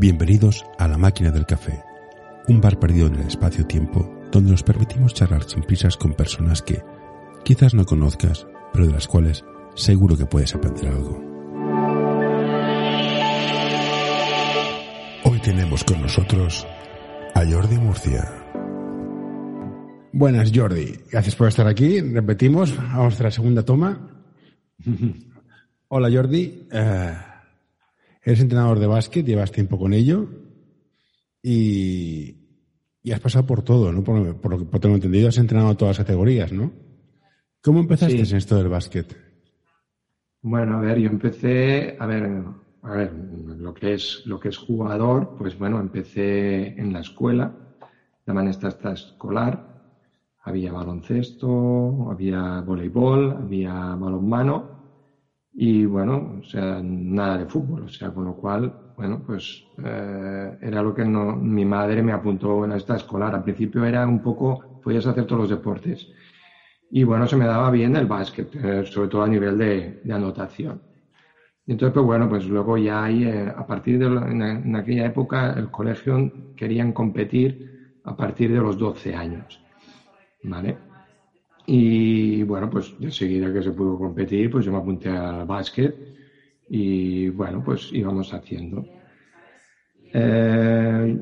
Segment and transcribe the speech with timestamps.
[0.00, 1.82] Bienvenidos a La Máquina del Café,
[2.46, 6.84] un bar perdido en el espacio-tiempo donde nos permitimos charlar sin prisas con personas que
[7.42, 11.20] quizás no conozcas, pero de las cuales seguro que puedes aprender algo.
[15.24, 16.64] Hoy tenemos con nosotros
[17.34, 18.32] a Jordi Murcia.
[20.12, 20.96] Buenas, Jordi.
[21.10, 22.00] Gracias por estar aquí.
[22.02, 23.98] Repetimos a nuestra segunda toma.
[25.88, 26.68] Hola, Jordi.
[26.70, 27.14] Eh,
[28.28, 30.28] eres entrenador de básquet, llevas tiempo con ello
[31.42, 32.36] y,
[33.02, 34.04] y has pasado por todo, ¿no?
[34.04, 36.70] Por, por lo que tengo entendido, has entrenado todas las categorías, ¿no?
[37.62, 38.30] ¿Cómo empezaste Sí.
[38.32, 39.16] en esto del básquet?
[40.42, 42.42] Bueno, a ver, yo empecé, a ver,
[42.82, 43.12] a ver,
[43.58, 47.56] lo que es, lo que es jugador, pues bueno, empecé en la escuela,
[48.26, 49.56] llaman esta esta escolar,
[50.42, 54.77] había baloncesto, había voleibol, había balonmano
[55.60, 60.56] y bueno, o sea, nada de fútbol, o sea, con lo cual, bueno, pues eh,
[60.60, 63.34] era lo que no, mi madre me apuntó en esta escolar.
[63.34, 66.08] Al principio era un poco, podías hacer todos los deportes.
[66.90, 70.12] Y bueno, se me daba bien el básquet, eh, sobre todo a nivel de, de
[70.14, 70.82] anotación.
[71.66, 75.52] Entonces, pues bueno, pues luego ya ahí, eh, a partir de, en, en aquella época,
[75.52, 77.58] el colegio querían competir
[78.04, 79.62] a partir de los 12 años,
[80.42, 80.87] ¿vale?
[81.70, 85.94] Y bueno, pues enseguida que se pudo competir, pues yo me apunté al básquet
[86.66, 88.86] y bueno, pues íbamos haciendo.
[90.14, 91.18] Eh,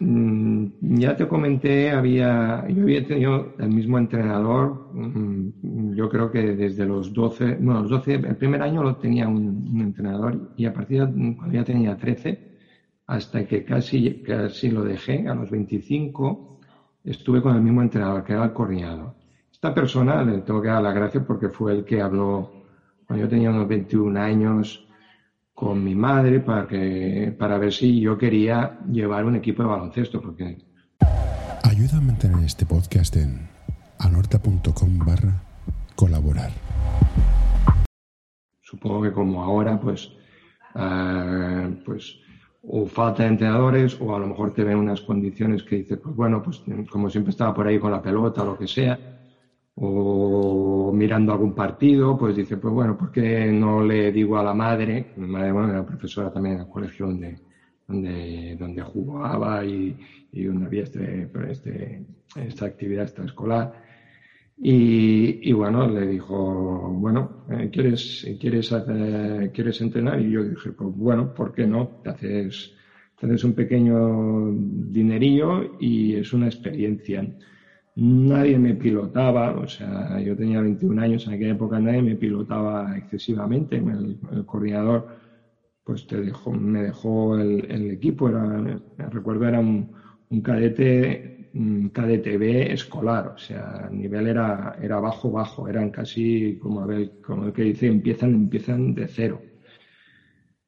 [0.00, 0.66] mm,
[0.98, 6.84] ya te comenté, había, yo había tenido el mismo entrenador, mm, yo creo que desde
[6.84, 11.06] los 12, bueno, los 12, el primer año lo tenía un, entrenador y a partir
[11.06, 12.38] de cuando ya tenía 13,
[13.06, 16.60] hasta que casi, casi lo dejé, a los 25,
[17.02, 19.19] estuve con el mismo entrenador, que era el coordinador.
[19.62, 22.50] Esta persona le tengo que dar las gracias porque fue el que habló
[23.06, 24.88] cuando yo tenía unos 21 años
[25.52, 30.18] con mi madre para, que, para ver si yo quería llevar un equipo de baloncesto,
[30.22, 30.64] porque
[31.62, 33.50] Ayuda a mantener este podcast en
[33.98, 35.42] anorta.com barra
[35.94, 36.52] colaborar.
[38.62, 40.10] supongo que como ahora, pues,
[40.74, 42.16] eh, pues
[42.62, 46.16] o falta de entrenadores o a lo mejor te ven unas condiciones que dices, pues
[46.16, 49.19] bueno, pues como siempre estaba por ahí con la pelota o lo que sea,
[49.82, 54.52] o mirando algún partido, pues dice, pues bueno, ¿por qué no le digo a la
[54.54, 55.10] madre?
[55.14, 57.40] Mi madre, bueno, era profesora también en el colegio donde,
[57.86, 59.96] donde, donde jugaba y,
[60.32, 62.04] y donde había este, este,
[62.36, 63.72] esta actividad extraescolar.
[64.62, 70.20] Y, y bueno, le dijo, bueno, eh, ¿quieres, quieres, hacer- ¿quieres entrenar?
[70.20, 71.94] Y yo dije, pues bueno, ¿por qué no?
[72.02, 72.72] Te haces,
[73.16, 77.26] te haces un pequeño dinerillo y es una experiencia.
[78.02, 82.96] Nadie me pilotaba, o sea, yo tenía 21 años en aquella época, nadie me pilotaba
[82.96, 83.76] excesivamente.
[83.76, 85.06] El, el coordinador,
[85.84, 89.90] pues te dejó, me dejó el, equipo, era, recuerdo era un,
[90.30, 91.90] un cadete, un
[92.72, 97.44] escolar, o sea, el nivel era, era bajo, bajo, eran casi como, a ver, como
[97.46, 99.44] el que dice, empiezan, empiezan de cero.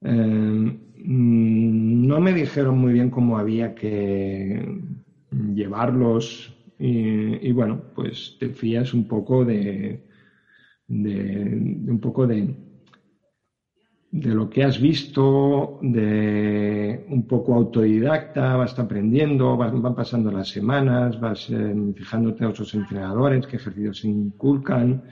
[0.00, 4.62] Mm, no me dijeron muy bien cómo había que
[5.30, 10.02] llevarlos y, bueno, pues te fías un poco de,
[10.88, 12.56] de- un poco de,
[14.10, 20.48] de lo que has visto, de un poco autodidacta, vas aprendiendo, vas- van pasando las
[20.50, 25.02] semanas, vas eh, fijándote a otros entrenadores, qué ejercicios inculcan.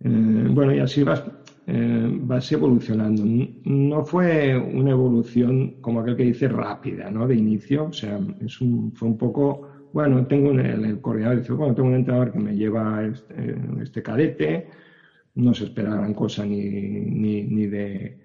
[0.00, 1.24] Eh, bueno, y así vas,
[1.66, 3.24] eh, vas evolucionando.
[3.64, 7.26] No fue una evolución como aquel que dice rápida, ¿no?
[7.26, 9.62] De inicio, o sea, es un, fue un poco,
[9.96, 14.02] bueno, tengo un, el, coordinador dice, bueno, tengo un entrenador que me lleva este, este
[14.02, 14.66] cadete,
[15.36, 18.18] no se espera gran cosa ni, ni, ni de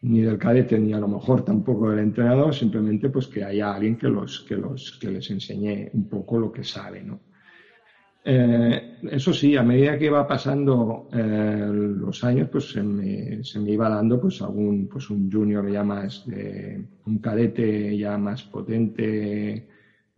[0.00, 3.98] ni del cadete ni a lo mejor tampoco del entrenador, simplemente pues que haya alguien
[3.98, 7.20] que los que los que les enseñe un poco lo que sabe, ¿no?
[8.24, 13.60] Eh, eso sí, a medida que iba pasando eh, los años, pues se me, se
[13.60, 18.42] me iba dando pues algún pues un junior ya más de un cadete ya más
[18.44, 19.68] potente,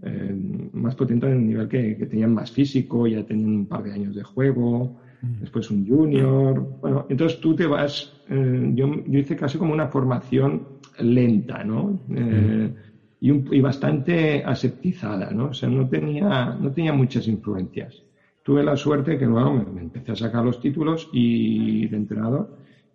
[0.03, 0.35] eh,
[0.73, 3.93] más potente en el nivel que, que tenían más físico, ya tenían un par de
[3.93, 4.93] años de juego,
[5.39, 6.67] después un junior.
[6.81, 10.67] Bueno, entonces tú te vas, eh, yo, yo hice casi como una formación
[10.99, 12.01] lenta, ¿no?
[12.15, 12.73] Eh,
[13.21, 15.47] y, un- y bastante aseptizada, ¿no?
[15.47, 18.05] O sea, no tenía, no tenía muchas influencias.
[18.43, 22.51] Tuve la suerte que luego me, me empecé a sacar los títulos y de entrenador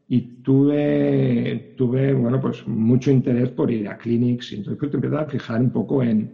[0.07, 4.97] y tuve, tuve, bueno, pues mucho interés por ir a clinics y entonces pues, te
[4.97, 6.31] empecé a fijar un poco en,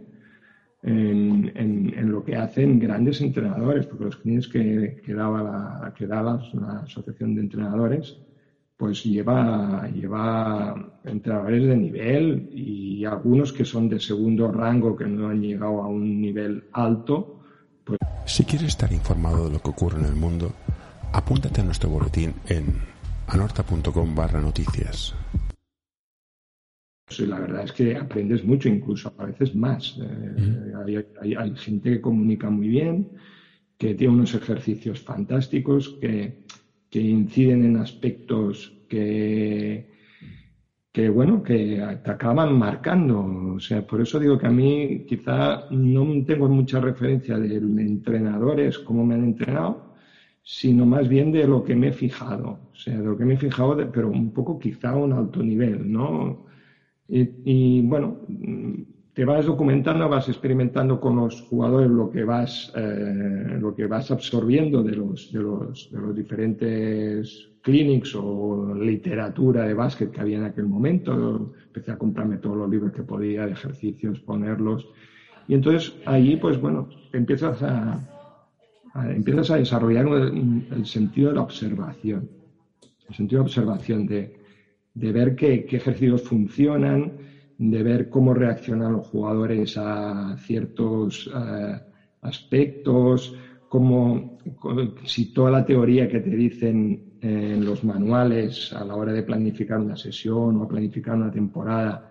[0.84, 5.94] en, en- en lo que hacen grandes entrenadores, porque los clinics que, que daba, la,
[5.94, 8.18] que daba la Asociación de Entrenadores
[8.76, 15.28] pues lleva, lleva entrenadores de nivel y algunos que son de segundo rango que no
[15.28, 17.40] han llegado a un nivel alto.
[17.84, 17.98] Pues...
[18.26, 20.52] Si quieres estar informado de lo que ocurre en el mundo,
[21.12, 22.64] apúntate a nuestro boletín en
[23.28, 25.14] anorta.com barra noticias.
[27.18, 29.96] La verdad es que aprendes mucho, incluso a veces más.
[30.00, 33.12] Eh, hay, gente que comunica muy bien,
[33.78, 36.44] que tiene unos ejercicios fantásticos, que,
[36.90, 39.90] que inciden en aspectos que,
[40.92, 43.54] que bueno, que te acaban marcando.
[43.56, 48.78] O sea, por eso digo que a mí quizá no tengo mucha referencia de entrenadores,
[48.78, 49.94] cómo me han entrenado,
[50.42, 52.70] sino más bien de lo que me he fijado.
[52.72, 55.42] O sea, de lo que me he fijado, pero un poco quizá a un alto
[55.42, 56.44] nivel, ¿no?
[57.08, 58.18] Y bueno,
[59.14, 64.10] te vas documentando, vas experimentando con los jugadores lo que vas, eh, lo que vas
[64.10, 70.38] absorbiendo de los, de, los, de los diferentes clinics o literatura de básquet que había
[70.38, 71.54] en aquel momento.
[71.66, 74.88] Empecé a comprarme todos los libros que podía de ejercicios, ponerlos.
[75.46, 78.00] Y entonces ahí, pues bueno, empiezas a,
[79.10, 82.28] empiezas a desarrollar el, sentido de la observación.
[83.08, 84.43] El sentido de observación de,
[84.94, 87.18] de ver qué, ejercicios funcionan,
[87.58, 91.80] de ver cómo reaccionan los jugadores a ciertos eh,
[92.22, 93.36] aspectos,
[93.68, 94.38] como
[95.04, 99.80] si toda la teoría que te dicen en los manuales a la hora de planificar
[99.80, 102.10] una sesión o planificar una temporada,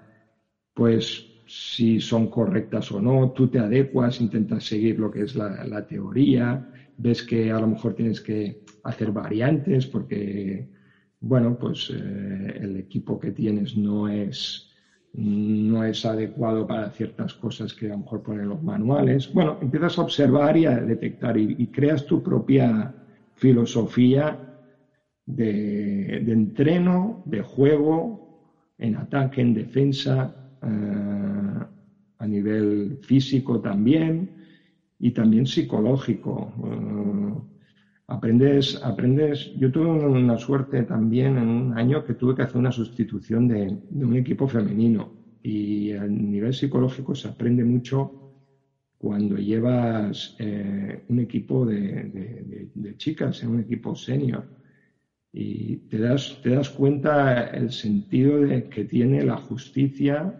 [0.74, 5.86] pues si son correctas o no, tú te adecuas, intentas seguir lo que es la,
[5.86, 10.68] teoría, ves que a lo mejor tienes que hacer variantes porque,
[11.24, 14.70] bueno, pues eh, el equipo que tienes no es
[15.14, 19.32] no es adecuado para ciertas cosas que a lo mejor ponen los manuales.
[19.32, 22.92] Bueno, empiezas a observar y a detectar y, creas tu propia
[23.36, 24.40] filosofía
[25.28, 28.20] de, entreno, de juego,
[28.80, 30.34] en ataque, en defensa,
[30.64, 31.66] eh,
[32.18, 34.28] a nivel físico también
[34.98, 36.52] y también psicológico.
[36.66, 37.53] Eh,
[38.14, 39.52] aprendes, aprendes.
[39.56, 43.78] Yo tuve una suerte también en un año que tuve que hacer una sustitución de,
[43.90, 45.12] un equipo femenino.
[45.42, 48.12] Y a nivel psicológico se aprende mucho
[48.98, 54.48] cuando llevas eh, un equipo de, chicas, en un equipo senior.
[55.32, 60.32] Y te das, te das cuenta el sentido de que tiene la justicia,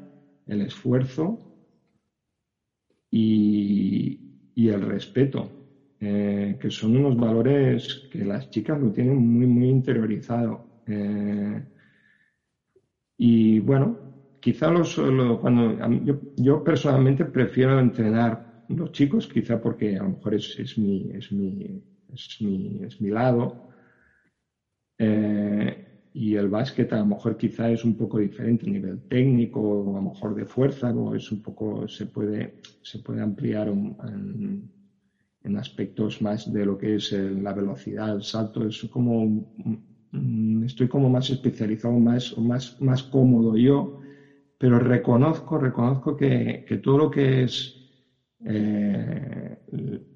[0.46, 1.40] el esfuerzo
[3.10, 4.20] y
[4.56, 5.63] el respeto
[6.06, 10.68] eh, que son unos valores que las chicas lo tienen muy, muy interiorizado.
[10.86, 11.64] Eh,
[13.18, 14.02] y bueno,
[14.40, 14.96] quizá los,
[15.40, 15.78] cuando
[16.36, 21.32] yo, personalmente prefiero entrenar los chicos, quizá porque a lo mejor es, es, mi, es,
[21.32, 23.62] mi, es, mi, es mi lado.
[24.98, 25.80] Eh,
[26.14, 30.02] y el básquet a lo mejor quizá es un poco diferente a nivel técnico, a
[30.02, 33.96] lo mejor de fuerza, o es un poco, se puede, se puede ampliar un,
[35.44, 39.46] en aspectos más de lo que es la velocidad, el salto, es como
[40.66, 44.00] estoy como más especializado, más, más, más cómodo yo,
[44.58, 47.84] pero reconozco, reconozco que, que todo lo que es
[48.46, 49.58] eh,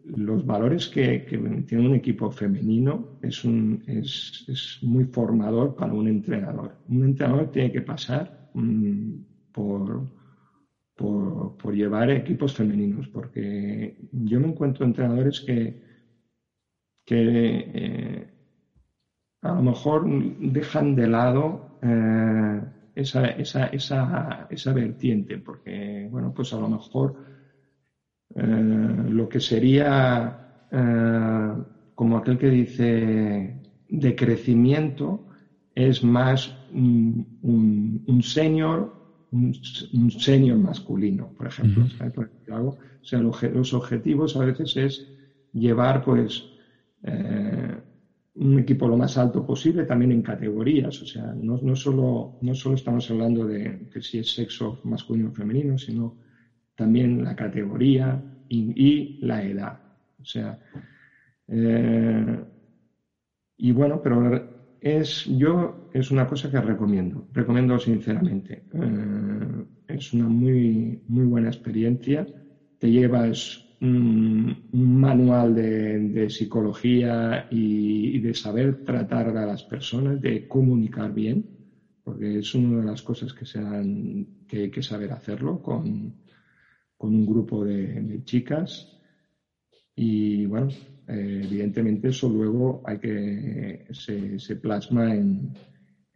[0.04, 5.94] los valores que, que, tiene un equipo femenino es, un, es, es, muy formador para
[5.94, 6.78] un entrenador.
[6.88, 9.14] Un entrenador tiene que pasar mm,
[9.52, 10.08] por,
[10.98, 15.80] por, llevar equipos femeninos, porque yo me encuentro entrenadores que,
[17.06, 18.28] que eh,
[19.44, 22.62] a lo mejor dejan de lado eh,
[22.96, 27.16] esa, esa, esa, esa, vertiente, porque, bueno, pues a lo mejor
[28.36, 28.42] eh,
[29.10, 30.44] lo que sería
[31.96, 35.28] como aquel que dice de crecimiento
[35.74, 38.97] es más un, un, un senior
[39.32, 39.54] un,
[40.12, 41.86] senior masculino, por ejemplo.
[41.86, 45.08] O sea, los objetivos a veces es
[45.52, 46.44] llevar, pues,
[47.04, 47.78] eh,
[48.36, 51.02] un equipo lo más alto posible, también en categorías.
[51.02, 55.30] O sea, no, no, solo, no solo estamos hablando de que si es sexo masculino
[55.30, 56.18] o femenino, sino
[56.76, 59.82] también la categoría y, la edad.
[60.20, 60.60] O sea,
[61.48, 62.44] eh,
[63.58, 64.47] y bueno, pero
[64.82, 68.64] es, yo, es una cosa que recomiendo, recomiendo sinceramente.
[68.74, 72.26] Eh, es una muy, muy buena experiencia.
[72.78, 81.14] Te llevas un, manual de, psicología y, de saber tratar a las personas, de comunicar
[81.14, 81.46] bien,
[82.04, 83.60] porque es una de las cosas que, se
[84.48, 86.16] que hay que saber hacerlo con,
[86.98, 88.94] con un grupo de chicas.
[89.96, 90.70] Y bueno,
[91.08, 95.54] eh, evidentemente eso luego hay que se, se plasma en,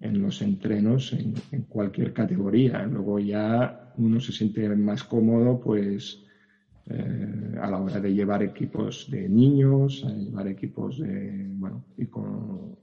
[0.01, 1.33] en los entrenos en,
[1.69, 2.86] cualquier categoría.
[2.86, 6.24] Luego ya uno se siente más cómodo, pues,
[6.88, 12.07] eh, a la hora de llevar equipos de niños, a llevar equipos de, bueno, y
[12.07, 12.75] con,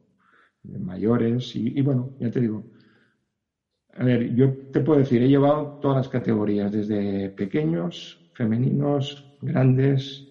[0.62, 2.64] mayores, y, bueno, ya te digo.
[3.94, 10.27] A ver, yo te puedo decir, he llevado todas las categorías, desde pequeños, femeninos, grandes,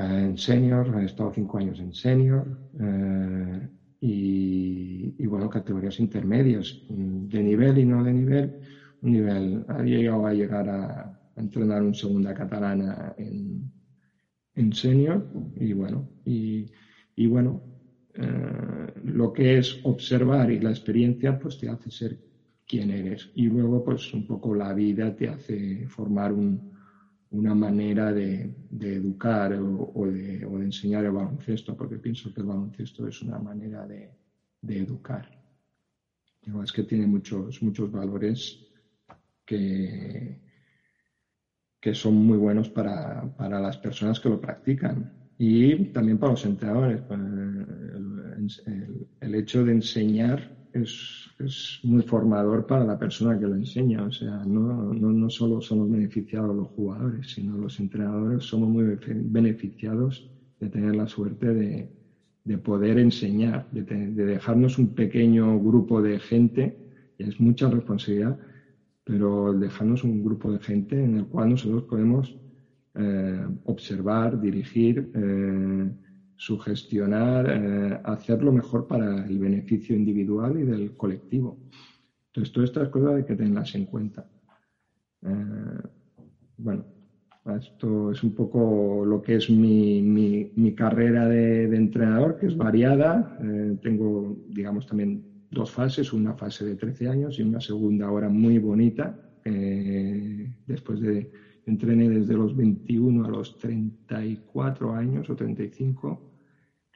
[0.00, 3.68] en senior, he estado cinco años en senior, eh,
[4.00, 8.54] y, bueno, categorías intermedias, mm, de nivel y no de nivel.
[9.00, 13.72] Un nivel, ha llegado a llegar a, entrenar un segunda catalana en,
[14.54, 16.66] en senior y bueno, y,
[17.16, 17.64] y bueno,
[18.14, 22.20] eh, lo que es observar y la experiencia pues te hace ser
[22.66, 26.73] quien eres y luego pues un poco la vida te hace formar un,
[27.34, 33.20] una manera de, educar o, de, enseñar el baloncesto, porque pienso que el baloncesto es
[33.22, 34.16] una manera de,
[34.68, 35.28] educar.
[36.62, 38.58] es que tiene muchos, muchos valores
[39.44, 40.40] que,
[41.80, 47.02] que son muy buenos para, las personas que lo practican y también para los entrenadores.
[49.20, 54.04] el hecho de enseñar es, es, muy formador para la persona que lo enseña.
[54.04, 58.98] O sea, no, no, no solo somos beneficiados los jugadores, sino los entrenadores somos muy
[59.08, 60.28] beneficiados
[60.60, 61.88] de tener la suerte de,
[62.44, 66.76] de poder enseñar, de, de, dejarnos un pequeño grupo de gente,
[67.18, 68.38] y es mucha responsabilidad,
[69.04, 72.36] pero dejarnos un grupo de gente en el cual nosotros podemos
[72.94, 75.90] eh, observar, dirigir, eh,
[76.36, 81.58] sugestionar, eh, hacerlo mejor para el beneficio individual y del colectivo.
[82.26, 84.26] Entonces, todas estas cosas hay que tenerlas en cuenta.
[85.22, 85.78] Eh,
[86.56, 86.84] bueno,
[87.56, 93.36] esto es un poco lo que es mi, mi, carrera de, entrenador, que es variada.
[93.40, 98.28] Eh, tengo, digamos, también dos fases, una fase de 13 años y una segunda ahora
[98.28, 99.20] muy bonita.
[100.66, 101.30] después de
[101.66, 106.30] entrené desde los 21 a los 34 años o 35.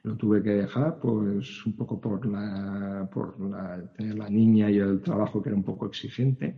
[0.03, 4.77] Lo tuve que dejar, pues un poco por la, por la, tener la niña y
[4.77, 6.55] el trabajo que era un poco exigente.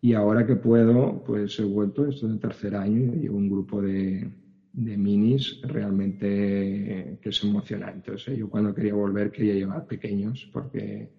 [0.00, 3.48] Y ahora que puedo, pues he vuelto, esto es el tercer año y llevo un
[3.48, 4.30] grupo de,
[4.74, 8.10] de minis realmente que es emocionante.
[8.10, 11.10] O sea, yo cuando quería volver quería llevar pequeños porque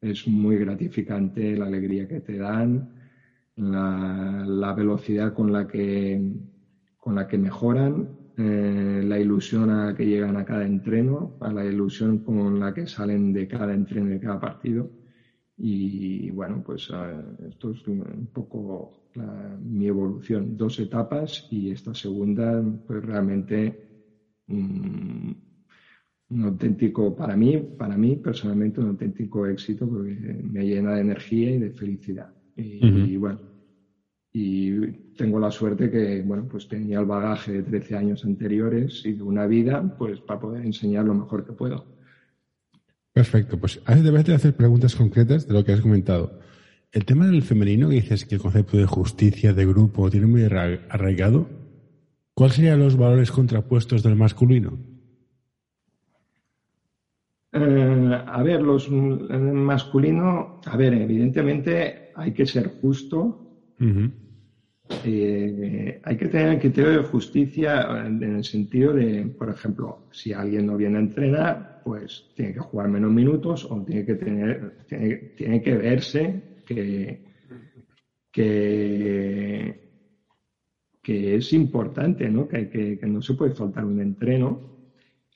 [0.00, 3.03] es muy gratificante la alegría que te dan,
[3.56, 6.20] la, velocidad con la que,
[6.96, 11.52] con la que mejoran, eh, la ilusión a la que llegan a cada entreno, a
[11.52, 14.90] la ilusión con la que salen de cada entreno de cada partido.
[15.56, 19.04] Y bueno, pues eh, esto es un poco
[19.60, 20.56] mi evolución.
[20.56, 23.78] Dos etapas y esta segunda, pues realmente
[24.48, 25.30] mm,
[26.30, 31.50] un auténtico, para mí, para mí personalmente, un auténtico éxito porque me llena de energía
[31.52, 32.32] y de felicidad.
[32.56, 33.40] Y, bueno,
[34.32, 34.80] y
[35.16, 39.22] tengo la suerte que, bueno, pues tenía el bagaje de 13 años anteriores y de
[39.22, 41.86] una vida, pues para poder enseñar lo mejor que puedo.
[43.12, 46.40] Perfecto, pues antes de hacer preguntas concretas de lo que has comentado.
[46.90, 50.44] El tema del femenino, que dices que el concepto de justicia, de grupo, tiene muy
[50.44, 51.48] arraigado,
[52.34, 54.78] ¿cuáles serían los valores contrapuestos del masculino?
[57.56, 63.40] Eh, a ver, los masculino, a ver, evidentemente hay que ser justo.
[65.04, 70.32] Eh, hay que tener el criterio de justicia en el sentido de, por ejemplo, si
[70.32, 74.78] alguien no viene a entrenar, pues tiene que jugar menos minutos o tiene que tener,
[75.36, 77.22] tiene, que verse que,
[78.32, 79.80] que,
[81.36, 82.48] es importante, ¿no?
[82.48, 84.73] Que, que, no se puede faltar un entreno.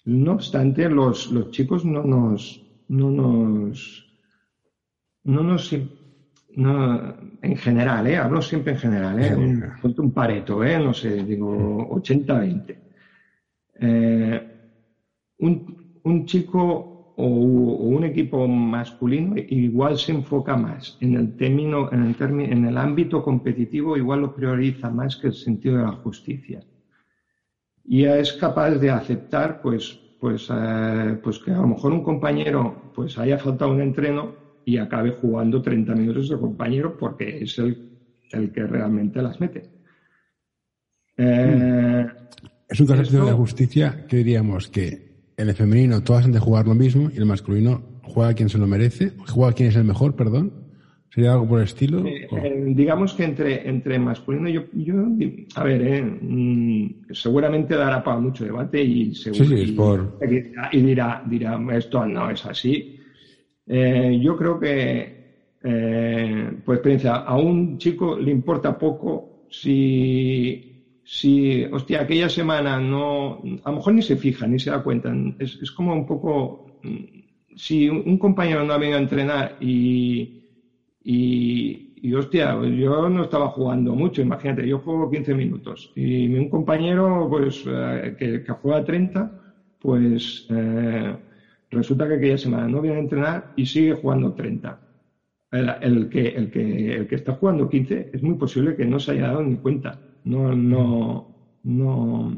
[0.08, 4.06] No obstante, los, los chicos no nos, no nos,
[5.24, 5.74] no nos
[6.56, 8.16] no, en general, ¿eh?
[8.16, 9.36] hablo siempre en general, ¿eh?
[9.36, 10.78] un, un pareto, ¿eh?
[10.78, 12.76] no sé, digo 80-20.
[13.80, 14.48] Eh,
[15.40, 22.04] un, un, chico o, un equipo masculino igual se enfoca más en el término, en
[22.04, 26.62] el, en el ámbito competitivo, igual lo prioriza más que el sentido de la justicia.
[27.90, 32.92] Y es capaz de aceptar, pues, pues, eh, pues que a lo mejor un compañero
[32.94, 34.34] pues haya faltado un entreno
[34.66, 37.98] y acabe jugando 30 minutos de compañero porque es el,
[38.30, 39.70] el que realmente las mete.
[41.16, 42.06] Eh,
[42.68, 46.40] es un concepto de la justicia que diríamos que en el femenino todas han de
[46.40, 49.70] jugar lo mismo y el masculino juega a quien se lo merece, juega a quien
[49.70, 50.67] es el mejor, perdón.
[51.10, 52.04] ¿Sería algo por el estilo?
[52.06, 54.94] Eh, eh, digamos que entre, entre masculino, yo, yo
[55.54, 60.18] a ver, mm, seguramente dará para mucho debate y, seguro,
[60.72, 62.94] y, dirá, dirá, esto no es así
[63.66, 71.64] Eh, yo creo que, eh, por experiencia, a un chico le importa poco si, si,
[71.64, 75.12] hostia, aquella semana no, a lo mejor ni se fija, ni se da cuenta.
[75.38, 80.37] Es, es como un poco, mm, si un compañero no ha venido a entrenar y,
[81.10, 86.50] y, y hostia, yo no estaba jugando mucho, imagínate, yo juego 15 minutos y un
[86.50, 89.30] compañero pues eh, que, juega 30,
[89.78, 91.16] pues eh,
[91.70, 94.78] resulta que aquella semana no viene a entrenar y sigue jugando 30.
[95.50, 99.12] El, que, el, que, el que está jugando 15 es muy posible que no se
[99.12, 99.98] haya dado ni cuenta.
[100.24, 101.26] No, no,
[101.62, 102.36] no,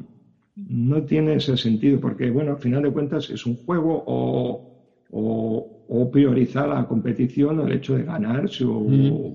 [0.54, 6.08] no tiene ese sentido porque, bueno, al final de cuentas es un juego o o
[6.08, 8.64] priorizar la competición o el hecho de ganarse.
[8.64, 9.34] O, mm.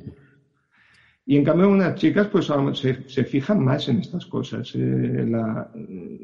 [1.25, 5.69] Y en cambio unas chicas pues se, se fijan más en estas cosas, eh, la,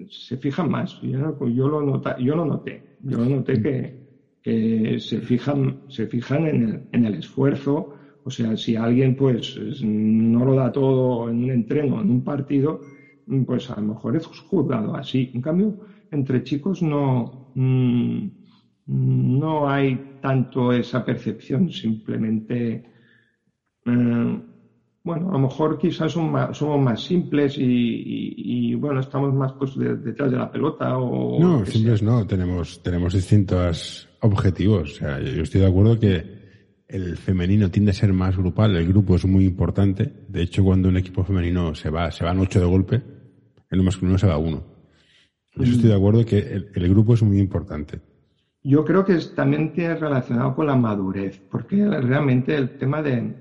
[0.09, 1.01] se fijan más.
[1.01, 3.95] Yo, yo, lo nota, yo lo noté, yo lo noté que,
[4.41, 7.95] que se fijan, se fijan en el, en el esfuerzo.
[8.23, 12.79] O sea, si alguien pues no lo da todo en un entreno, en un partido,
[13.45, 15.31] pues a lo mejor es juzgado así.
[15.33, 15.79] En cambio,
[16.11, 18.27] entre chicos no, mm,
[18.85, 22.85] no hay tanto esa percepción, simplemente,
[23.85, 24.41] eh,
[25.03, 30.37] bueno, a lo mejor quizás somos más, simples y, bueno, estamos más pues, detrás de
[30.37, 31.39] la pelota o...
[31.39, 34.93] No, simples no, tenemos, tenemos distintos objetivos.
[34.93, 36.39] O sea, yo estoy de acuerdo que
[36.87, 40.11] el femenino tiende a ser más grupal, el grupo es muy importante.
[40.27, 43.83] De hecho, cuando un equipo femenino se va, se van ocho de golpe, en lo
[43.83, 44.63] masculino se va uno.
[45.55, 46.37] Yo estoy de acuerdo que
[46.73, 47.99] el grupo es muy importante.
[48.63, 53.35] Yo creo que también tiene relacionado con la madurez, porque realmente el tema de,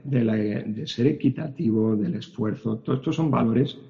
[0.86, 3.82] ser equitativo, del esfuerzo, todos estos son valores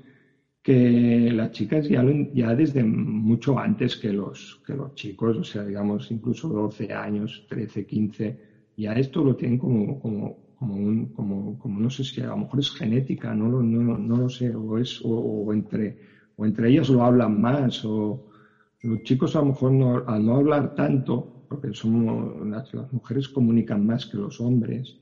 [0.62, 5.64] que las chicas ya, ya desde mucho antes que los, que los chicos, o sea,
[5.64, 8.38] digamos, incluso 12 años, 13, 15,
[8.76, 12.38] ya esto lo tienen como, como, como, un, como, como no sé si a lo
[12.38, 15.97] mejor es genética, no lo, no, no lo sé, o, es, o, entre,
[16.36, 18.25] o entre ellas lo hablan más, o
[18.82, 23.84] los chicos a lo mejor no, al no hablar tanto, porque somos, las, mujeres comunican
[23.84, 24.97] más que los hombres,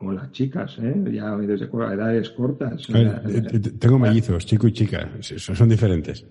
[0.00, 0.94] o las chicas, ¿eh?
[1.12, 2.86] ya desde edades cortas.
[3.80, 6.24] Tengo mellizos, chico y chica, son diferentes.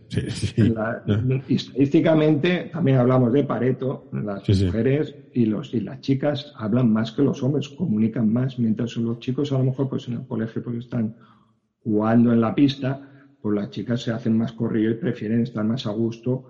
[1.50, 7.24] estadísticamente, también hablamos de Pareto, las mujeres y, los, y las chicas hablan más que
[7.24, 10.78] los hombres, comunican más, mientras los chicos a lo mejor pues en el colegio pues
[10.78, 11.16] están
[11.84, 15.86] jugando en la pista pues las chicas se hacen más corrido y prefieren estar más
[15.86, 16.46] a gusto,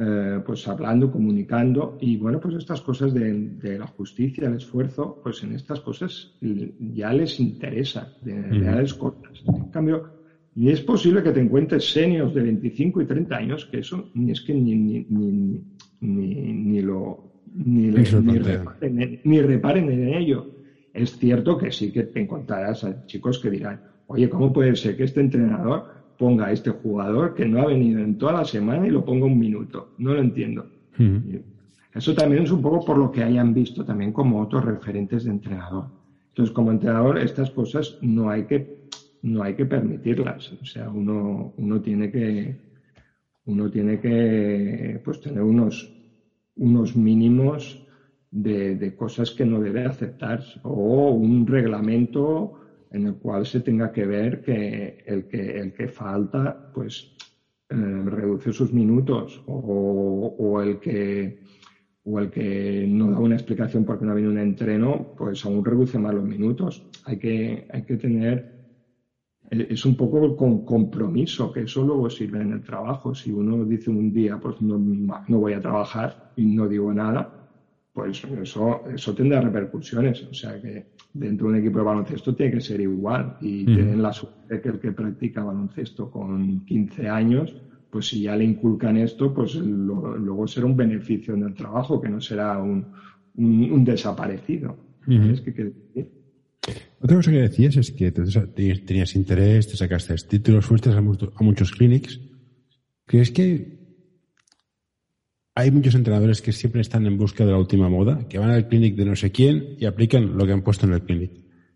[0.00, 1.98] eh, pues hablando, comunicando.
[2.00, 7.12] Y bueno, pues estas cosas de, la justicia, el esfuerzo, pues en estas cosas ya
[7.12, 9.42] les interesa, de, edades cortas.
[9.46, 10.18] En cambio,
[10.54, 14.32] y es posible que te encuentres senios de 25 y 30 años, que eso ni
[14.32, 15.64] es que ni, ni, ni,
[16.00, 20.50] ni, lo ni, reparen, ni reparen en ello.
[20.92, 24.96] Es cierto que sí que te encontrarás a chicos que dirán, oye, ¿cómo puede ser
[24.96, 28.86] que este entrenador ponga a este jugador que no ha venido en toda la semana
[28.86, 29.94] y lo ponga un minuto.
[29.98, 30.66] No lo entiendo.
[31.94, 35.30] Eso también es un poco por lo que hayan visto también como otros referentes de
[35.30, 35.86] entrenador.
[36.30, 38.88] Entonces, como entrenador, estas cosas no hay que,
[39.22, 40.52] no hay que permitirlas.
[40.60, 42.56] O sea, uno, uno tiene que,
[43.46, 45.92] uno tiene que pues, tener unos,
[46.56, 47.84] unos mínimos
[48.30, 52.58] de, de cosas que no debe aceptar o un reglamento
[52.90, 57.12] en el cual se tenga que ver que el que, el que falta, pues
[57.70, 61.40] eh, reduce sus minutos o, o, el que
[62.04, 65.64] o el que no da una explicación porque no ha venido un entreno, pues aún
[65.64, 66.86] reduce más los minutos.
[67.04, 68.54] Hay que, hay que tener,
[69.50, 73.14] es un poco con compromiso, que eso luego sirve en el trabajo.
[73.14, 77.37] Si uno dice un día, pues no, no voy a trabajar y no digo nada,
[77.98, 80.22] pues eso, eso tendrá repercusiones.
[80.22, 83.36] O sea que dentro de un equipo de baloncesto tiene que ser igual.
[83.40, 87.56] Y tienen la suerte que el que practica baloncesto con 15 años,
[87.90, 92.08] pues si ya le inculcan esto, pues luego será un beneficio en el trabajo, que
[92.08, 92.86] no será un,
[93.34, 94.76] un, desaparecido.
[97.00, 102.20] Otra cosa que decías es que tenías interés, te sacaste títulos, fuiste a, muchos clinics.
[103.06, 103.77] ¿Crees que
[105.58, 108.68] hay muchos entrenadores que siempre están en busca de la última moda, que van al
[108.68, 111.32] clinic de no sé quién y aplican lo que han puesto en el clinic.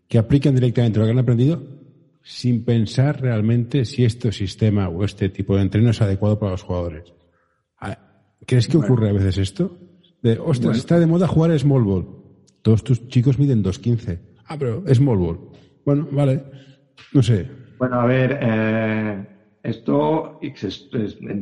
[0.07, 1.61] Que aplican directamente lo que han aprendido
[2.21, 6.63] sin pensar realmente si este sistema o este tipo de entreno es adecuado para los
[6.63, 7.13] jugadores.
[7.77, 7.97] Ah,
[8.47, 9.77] ¿Crees que ocurre a veces esto?
[10.21, 12.07] De, ostras, está de moda jugar small ball.
[12.61, 14.17] Todos tus chicos miden 2.15.
[14.45, 15.39] Ah, pero small ball.
[15.83, 16.41] Bueno, vale.
[17.11, 17.49] No sé.
[17.77, 19.27] Bueno, a ver, eh,
[19.63, 20.37] esto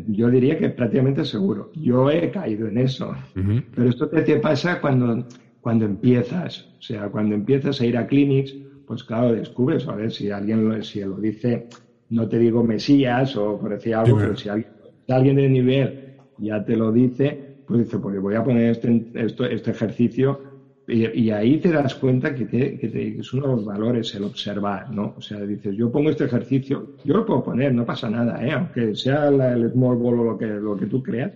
[0.07, 1.71] yo diría que prácticamente seguro.
[1.73, 3.13] Yo he caído en eso.
[3.33, 5.25] Pero esto te pasa cuando
[5.61, 10.11] cuando empiezas, o sea, cuando empiezas a ir a clinics, pues claro, descubres, a ver,
[10.11, 11.67] si alguien lo, si lo dice,
[12.09, 14.71] no te digo Mesías o por decir algo, pero si alguien,
[15.07, 19.71] alguien de nivel ya te lo dice, pues dice, pues voy a poner este, este
[19.71, 20.41] ejercicio
[20.87, 25.13] y, ahí te das cuenta que, que, es uno de los valores el observar, ¿no?
[25.17, 28.51] O sea, dices, yo pongo este ejercicio, yo lo puedo poner, no pasa nada, ¿eh?
[28.51, 31.31] Aunque sea el small ball o lo que, lo que tú creas,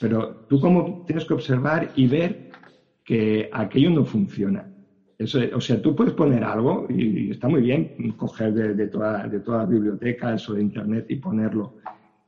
[0.00, 2.50] pero tú como tienes que observar y ver
[3.04, 4.66] que aquello no funciona.
[5.18, 9.28] Eso, o sea, tú puedes poner algo y, está muy bien coger de, de, toda,
[9.28, 11.74] de todas las bibliotecas o de internet y ponerlo.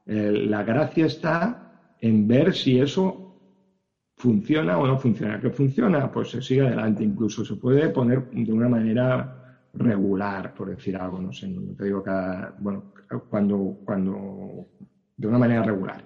[0.06, 1.64] la gracia está
[2.00, 3.23] en ver si eso
[4.24, 5.38] funciona o no funciona.
[5.38, 6.10] ¿Qué funciona?
[6.10, 7.04] Pues se sigue adelante.
[7.04, 11.20] Incluso se puede poner de una manera regular, por decir algo.
[11.20, 12.94] No sé, no te digo cada, bueno,
[13.28, 14.66] cuando, cuando,
[15.18, 16.02] de una manera regular.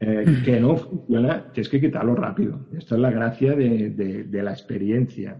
[0.00, 2.66] Eh, que no funciona, tienes que quitarlo rápido.
[2.76, 5.38] Esta es la gracia de, la experiencia.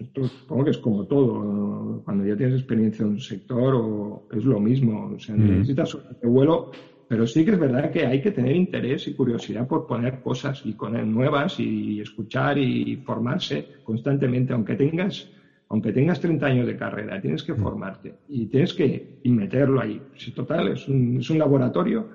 [0.00, 2.02] Esto supongo que es como todo.
[2.04, 5.12] Cuando ya tienes experiencia en un sector, o es lo mismo.
[5.14, 6.72] O sea, necesitas un vuelo
[7.12, 10.62] pero sí que es verdad que hay que tener interés y curiosidad por poner cosas
[10.64, 15.30] y poner nuevas y escuchar y formarse constantemente, aunque tengas,
[15.68, 20.02] aunque tengas 30 años de carrera, tienes que formarte y tienes que meterlo ahí.
[20.16, 22.08] Si total es un, es un laboratorio,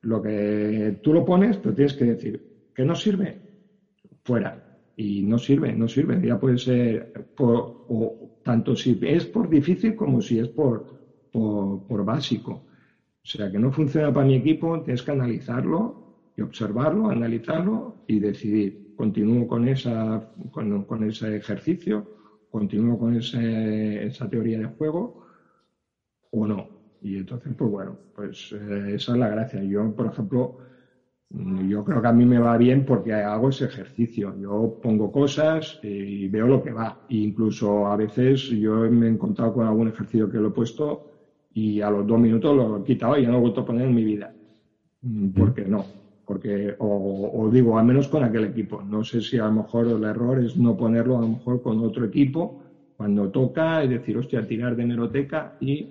[0.00, 2.42] lo que tú lo pones, pero tienes que decir
[2.74, 3.42] que no sirve,
[4.24, 4.64] fuera.
[4.96, 6.26] Y no sirve, no sirve.
[6.26, 10.86] Ya puede ser por, o tanto si es por difícil como si es por,
[11.30, 12.67] por, por básico.
[13.22, 18.20] O sea, que no funciona para mi equipo, tienes que analizarlo y observarlo, analizarlo y
[18.20, 22.06] decidir, continúo con, esa, con, ese ejercicio,
[22.50, 25.26] continúo con esa teoría de juego
[26.30, 26.68] o no.
[27.00, 29.62] Y entonces, pues bueno, pues eh, esa es la gracia.
[29.62, 30.58] Yo, por ejemplo,
[31.30, 34.34] mm, yo creo que a mí me va bien porque hago ese ejercicio.
[34.40, 37.04] Yo pongo cosas y veo lo que va.
[37.08, 41.07] E incluso a veces yo me he encontrado con algún ejercicio que lo he puesto
[41.58, 43.66] y a los dos minutos lo he quitado y ya no lo he vuelto a
[43.66, 44.32] poner en mi vida.
[45.36, 45.84] Porque no.
[46.24, 48.82] Porque, o, digo, al menos con aquel equipo.
[48.82, 51.80] No sé si a lo mejor el error es no ponerlo a lo mejor con
[51.80, 52.62] otro equipo
[52.96, 55.88] cuando toca, es decir, hostia, tirar de meroteca y,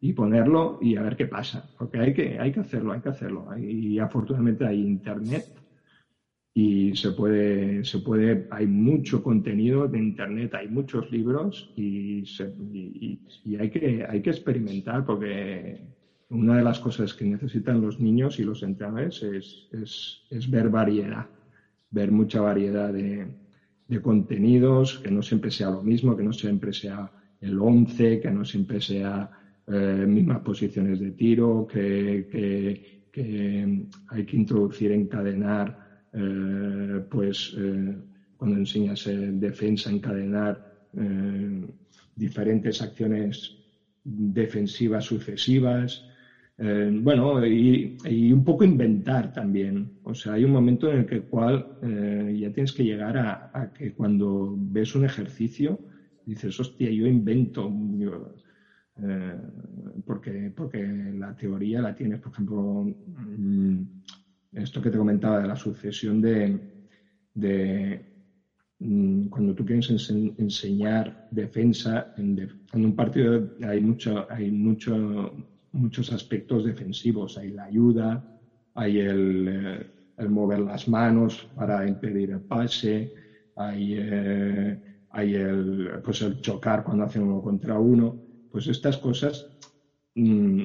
[0.00, 1.70] y ponerlo y a ver qué pasa.
[1.78, 3.46] Porque hay que, hay que hacerlo, hay que hacerlo.
[3.56, 5.44] Y afortunadamente hay internet
[6.60, 12.24] y se puede, se puede, hay mucho contenido de internet, hay muchos libros y,
[13.60, 15.80] hay, que, hay que experimentar porque
[16.30, 20.68] una de las cosas que necesitan los niños y los entrenadores es, es, es ver
[20.68, 21.26] variedad,
[21.92, 23.28] ver mucha variedad de,
[23.86, 27.08] de, contenidos, que no siempre sea lo mismo, que no siempre sea
[27.40, 29.30] el 11, que no siempre sea
[29.68, 32.26] eh, mismas posiciones de tiro, que,
[33.12, 37.96] que hay que introducir, encadenar eh, pues eh,
[38.36, 41.66] cuando enseñas defensa, encadenar eh,
[42.14, 43.56] diferentes acciones
[44.02, 46.04] defensivas sucesivas.
[46.56, 47.96] bueno, y,
[48.32, 49.92] un poco inventar también.
[50.02, 53.92] O sea, hay un momento en el que cual ya tienes que llegar a, que
[53.92, 55.80] cuando ves un ejercicio
[56.24, 57.70] dices, hostia, yo invento.
[60.04, 60.82] porque, porque
[61.14, 63.82] la teoría la tienes, por ejemplo, mm,
[64.62, 66.60] esto que te comentaba de la sucesión de,
[68.78, 73.84] mm, cuando tú quieres enseñar defensa, en, un partido hay,
[74.28, 75.32] hay mucho,
[75.72, 77.38] muchos aspectos defensivos.
[77.38, 78.24] Hay la ayuda,
[78.74, 83.12] hay el, eh, el mover las manos para impedir el pase,
[83.56, 88.20] hay, eh, hay el, pues el chocar cuando hacen uno contra uno.
[88.50, 89.46] Pues estas cosas
[90.14, 90.62] mm,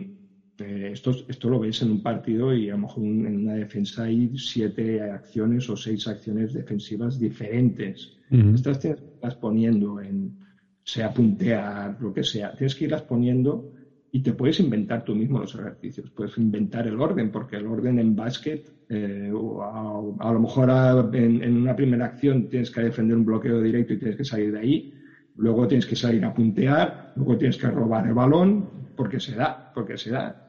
[0.60, 4.04] eh, esto, esto lo ves en un partido y a lo mejor en una defensa
[4.04, 8.18] hay siete acciones o seis acciones defensivas diferentes.
[8.30, 10.38] Estas tienes que irlas poniendo en,
[10.84, 13.72] sea puntear, lo que sea, tienes que irlas poniendo
[14.12, 16.10] y te puedes inventar tú mismo los ejercicios.
[16.12, 20.70] Puedes inventar el orden, porque el orden en básquet, eh, a, lo mejor
[21.14, 24.52] en, en, una primera acción tienes que defender un bloqueo directo y tienes que salir
[24.52, 24.94] de ahí.
[25.36, 29.72] Luego tienes que salir a puntear, luego tienes que robar el balón, porque se da,
[29.74, 30.43] porque se da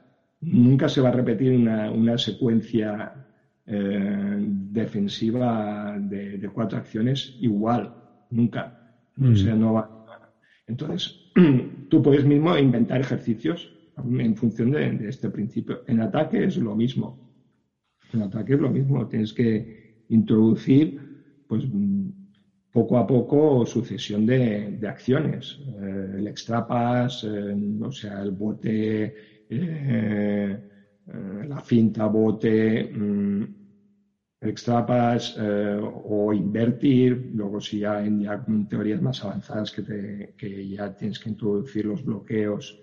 [0.45, 3.13] nunca se va a repetir una, secuencia
[3.67, 7.95] eh, defensiva de, cuatro acciones igual,
[8.31, 8.81] nunca.
[9.21, 9.95] O sea, no va.
[10.67, 11.31] Entonces,
[11.89, 15.83] tú puedes mismo inventar ejercicios en función de, este principio.
[15.87, 17.33] En ataque es lo mismo.
[18.13, 19.07] En ataque es lo mismo.
[19.07, 21.65] Tienes que introducir, pues,
[22.73, 25.61] poco a poco sucesión de, acciones.
[25.81, 29.15] Eh, el extrapas, eh, o sea, el bote
[29.49, 30.61] eh,
[31.07, 33.45] la finta, bote, mm,
[34.41, 40.69] extrapas eh, o invertir, luego si ya en ya teorías más avanzadas que, te, que
[40.69, 42.79] ya tienes que introducir los bloqueos,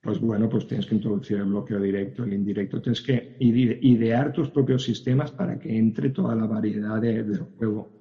[0.00, 4.50] pues bueno, pues tienes que introducir el bloqueo directo, el indirecto, tienes que idear tus
[4.50, 7.92] propios sistemas para que entre toda la variedad del juego,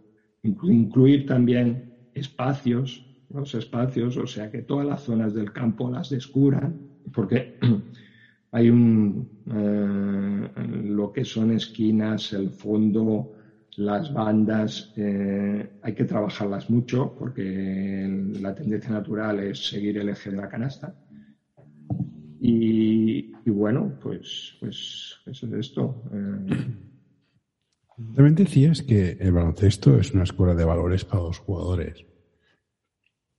[0.43, 6.79] incluir también espacios, los espacios, o sea que todas las zonas del campo las descubran,
[7.13, 7.57] porque
[8.51, 13.33] hay un, eh, lo que son esquinas, el fondo,
[13.77, 18.07] las bandas, eh, hay que trabajarlas mucho porque
[18.39, 20.95] la tendencia natural es seguir el eje de la canasta.
[22.39, 26.03] Y, bueno, pues, pues eso es esto.
[26.13, 26.85] Eh.
[28.13, 32.05] También decías que el baloncesto es una escuela de valores para los jugadores.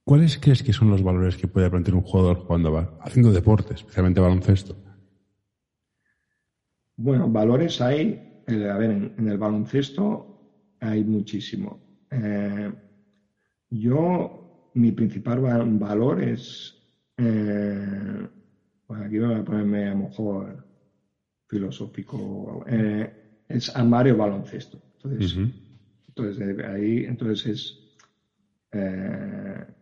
[0.07, 3.75] ¿Cuáles crees que son los valores que puede aprender un jugador cuando va haciendo deporte,
[3.75, 4.77] especialmente baloncesto?
[6.97, 11.81] Bueno, valores hay, eh, a ver, en, el baloncesto hay muchísimo.
[12.09, 12.73] Eh,
[13.71, 16.81] yo, mi principal valor es,
[17.17, 18.29] eh,
[18.87, 20.69] bueno, aquí voy a ponerme a lo mejor
[21.49, 22.65] filosófico,
[23.49, 24.81] es amar el baloncesto.
[25.03, 25.37] Entonces,
[26.07, 27.47] entonces ahí, entonces
[28.73, 29.76] es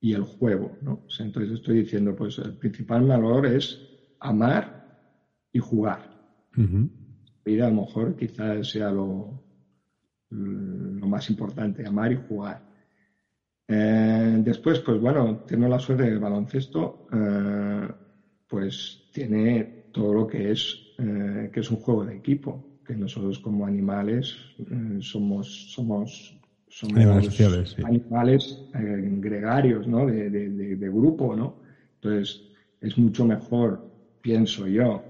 [0.00, 1.04] y el juego, ¿no?
[1.18, 3.82] entonces estoy diciendo, pues el principal valor es
[4.20, 4.78] amar
[5.52, 6.10] y jugar.
[6.56, 6.88] Uh
[7.46, 9.44] a lo mejor quizás sea lo,
[10.30, 12.64] lo más importante, amar y jugar.
[13.68, 17.88] Eh, después, pues bueno, tengo la suerte del baloncesto, eh,
[18.46, 23.38] pues tiene todo lo que es, eh, que es un juego de equipo, que nosotros
[23.40, 24.36] como animales
[25.00, 26.35] somos, somos,
[26.68, 26.96] somos
[27.84, 30.06] animales, gregarios, ¿no?
[30.06, 31.56] De, de, de grupo, ¿no?
[31.94, 32.42] Entonces,
[32.80, 35.02] es mucho mejor, pienso yo,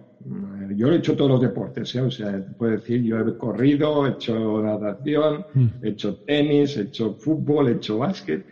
[0.75, 2.01] yo he hecho todos los deportes, ¿eh?
[2.01, 5.67] o sea, puedo decir, yo he corrido, he hecho natación, mm.
[5.83, 8.45] he hecho tenis, he hecho fútbol, he hecho básquet,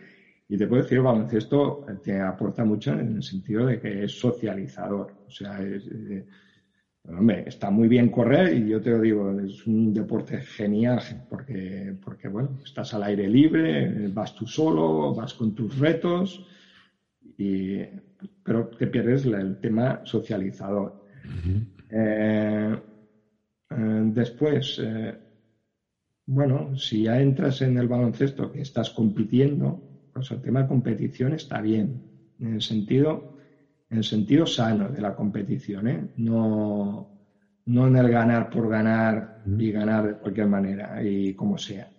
[0.47, 4.17] y te puedo decir, el baloncesto te aporta mucho en el sentido de que es
[4.17, 6.25] socializador, o sea, eh,
[7.07, 11.95] hombre, está muy bien correr y yo te lo digo, es un deporte genial porque,
[12.03, 16.43] porque bueno, estás al aire libre, vas tú solo, vas con tus retos,
[17.37, 17.79] y,
[18.43, 20.95] pero te pierdes el tema socializador.
[21.89, 22.75] Eh,
[23.69, 25.17] eh, después, eh,
[26.27, 31.33] bueno, si ya entras en el baloncesto que estás compitiendo, pues el tema de competición
[31.33, 32.01] está bien,
[32.39, 33.34] en el sentido,
[33.89, 37.09] en el sentido sano de la competición, no,
[37.65, 41.89] no en el ganar por ganar y ganar de cualquier manera y como sea,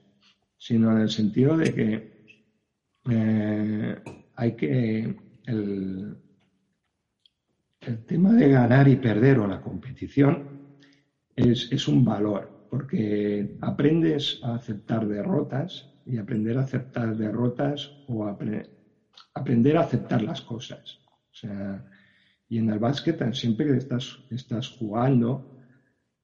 [0.56, 2.16] sino en el sentido de que
[4.34, 6.16] hay que el,
[7.80, 10.56] el tema de ganar y perder o la competición
[11.36, 19.76] es, un valor, porque aprendes a aceptar derrotas y aprender a aceptar derrotas o aprender
[19.76, 21.00] a aceptar las cosas.
[22.48, 25.48] Y en el básquet siempre que estás, estás jugando,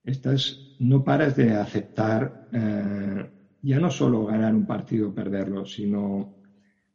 [0.05, 3.31] estás, no paras de aceptar eh,
[3.63, 6.35] ya no solo ganar un partido o perderlo, sino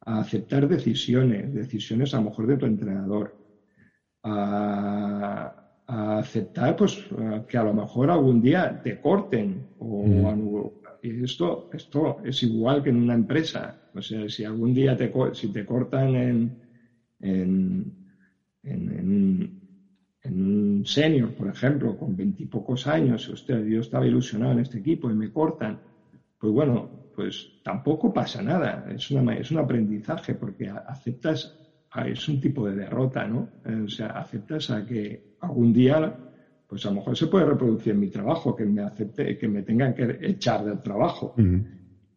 [0.05, 3.35] a aceptar decisiones, decisiones a lo mejor de tu entrenador,
[4.23, 7.01] a, aceptar pues
[7.47, 12.89] que a lo mejor algún día te corten o y esto esto es igual que
[12.89, 13.79] en una empresa.
[13.93, 16.59] O sea si algún día te si te cortan en
[17.19, 17.97] en,
[18.73, 19.57] en,
[20.23, 25.15] un, senior por ejemplo con veintipocos años usted yo estaba ilusionado en este equipo y
[25.15, 25.79] me cortan
[26.37, 31.57] pues bueno pues tampoco pasa nada es una es un aprendizaje porque aceptas
[32.05, 33.53] es un tipo de derrota, ¿no?
[33.63, 36.19] Eh, o sea, aceptas a que algún día,
[36.65, 39.63] pues a lo mejor se puede reproducir en mi trabajo, que me acepte, que me
[39.63, 41.33] tengan que echar del trabajo.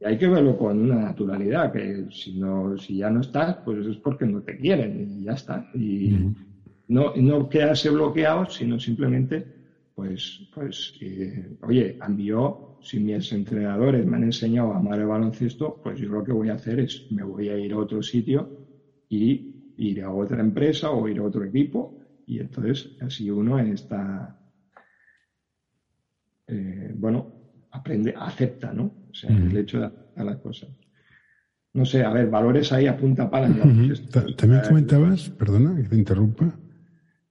[0.00, 3.86] Y hay que verlo con una naturalidad, que si no, si ya no estás, pues
[3.86, 5.68] es porque no te quieren y ya está.
[5.74, 6.32] Y
[6.88, 9.50] no, no quedarse bloqueado, sino simplemente,
[9.94, 15.80] pues, pues, eh, oye, cambió, si mis entrenadores me han enseñado a amar el baloncesto,
[15.82, 18.54] pues yo lo que voy a hacer es, me voy a ir a otro sitio
[19.08, 24.36] y ir a otra empresa o ir a otro equipo y entonces así uno está,
[26.46, 27.34] eh, bueno,
[27.70, 28.99] aprende, acepta, ¿no?
[29.10, 30.68] O sea, el hecho de las cosas.
[31.72, 33.48] No sé, a ver, valores ahí a punta pala.
[34.36, 36.52] También comentabas, perdona que te interrumpa,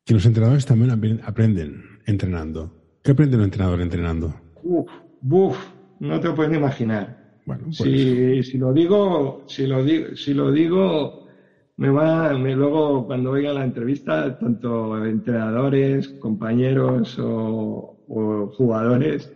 [0.05, 2.73] que los entrenadores también aprenden entrenando.
[3.03, 4.33] ¿Qué aprende un entrenador entrenando?
[4.63, 4.89] Uf,
[5.21, 5.57] buf,
[5.99, 7.39] no te lo puedes ni imaginar.
[7.45, 7.77] Bueno, pues...
[7.77, 11.27] si, si, lo digo, si lo digo, si lo digo,
[11.77, 17.95] me va, me, luego cuando oiga la entrevista, tanto entrenadores, compañeros o,
[18.57, 19.31] jugadores,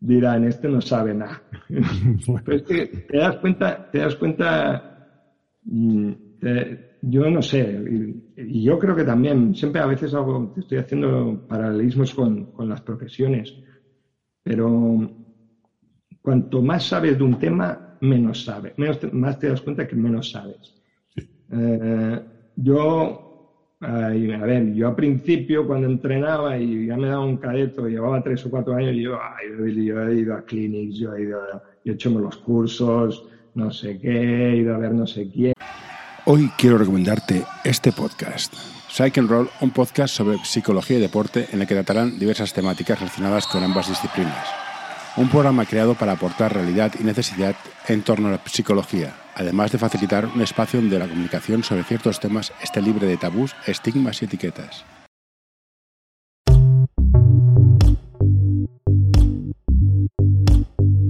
[0.00, 1.42] dirán, este no sabe nada.
[2.44, 5.22] Pero es que te das cuenta, te das cuenta,
[5.64, 6.12] mm,
[7.02, 7.82] yo no sé,
[8.36, 12.80] y, yo creo que también, siempre a veces hago, estoy haciendo paralelismos con, con las
[12.80, 13.54] profesiones,
[14.42, 15.10] pero
[16.22, 20.30] cuanto más sabes de un tema, menos sabes, menos más te das cuenta que menos
[20.30, 20.74] sabes.
[21.52, 22.20] Eh,
[22.56, 23.29] yo,
[23.80, 28.44] a ver, yo al principio cuando entrenaba y ya me daba un cadeto, llevaba tres
[28.44, 29.18] o cuatro años, yo,
[29.58, 31.40] yo he ido a clinics, yo he, ido
[31.84, 35.54] yo he hecho los cursos, no sé qué, he ido a ver no sé quién.
[36.26, 38.54] Hoy quiero recomendarte este podcast.
[38.90, 42.98] Psych and Roll, un podcast sobre psicología y deporte en el que tratarán diversas temáticas
[42.98, 44.46] relacionadas con ambas disciplinas.
[45.16, 47.56] Un programa creado para aportar realidad y necesidad
[47.88, 52.20] en torno a la psicología, además de facilitar un espacio donde la comunicación sobre ciertos
[52.20, 54.84] temas esté libre de tabús, estigmas y etiquetas.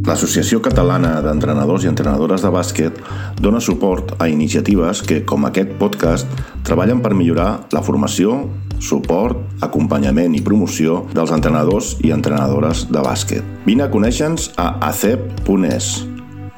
[0.06, 2.96] L'Associació Catalana d'Entrenadors i Entrenadores de Bàsquet
[3.38, 6.30] dona suport a iniciatives que, com aquest podcast,
[6.66, 8.40] treballen per millorar la formació,
[8.82, 13.46] suport, acompanyament i promoció dels entrenadors i entrenadores de bàsquet.
[13.66, 15.92] Vine a conèixer-nos a acep.es.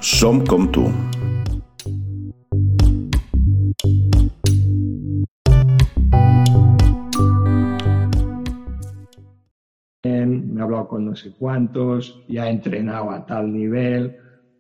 [0.00, 0.88] Som com tu.
[10.88, 14.14] Con no sé cuántos, ya he entrenado a tal nivel,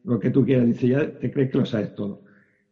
[0.04, 2.22] lo que tú quieras, dice, ya te crees que lo sabes todo.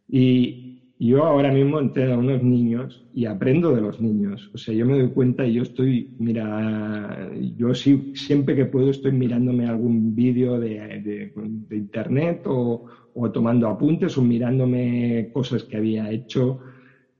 [0.07, 0.61] Y
[0.99, 4.49] yo ahora mismo entreno a unos niños y aprendo de los niños.
[4.53, 9.11] O sea, yo me doy cuenta y yo estoy, mira, yo siempre que puedo estoy
[9.11, 16.11] mirándome algún vídeo de, de, internet o, o, tomando apuntes o mirándome cosas que había
[16.11, 16.59] hecho,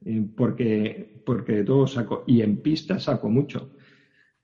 [0.05, 2.23] eh, porque, porque de todo saco.
[2.27, 3.71] Y en pista saco mucho.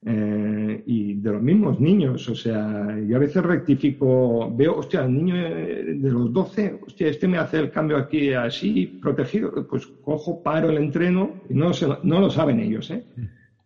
[0.05, 5.13] Eh, y de los mismos niños, o sea, yo a veces rectifico, veo, hostia, el
[5.13, 10.43] niño de los 12, hostia, este me hace el cambio aquí así, protegido, pues cojo,
[10.43, 11.71] paro el entreno, y no,
[12.03, 13.03] no lo saben ellos, ¿eh?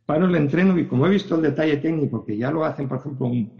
[0.05, 2.99] Paro el entreno y como he visto el detalle técnico, que ya lo hacen, por
[2.99, 3.51] ejemplo, un,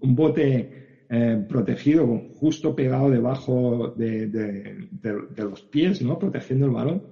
[0.00, 6.18] un, bote eh, protegido, justo pegado debajo de, de, de, los pies, ¿no?
[6.18, 7.02] Protegiendo el balón,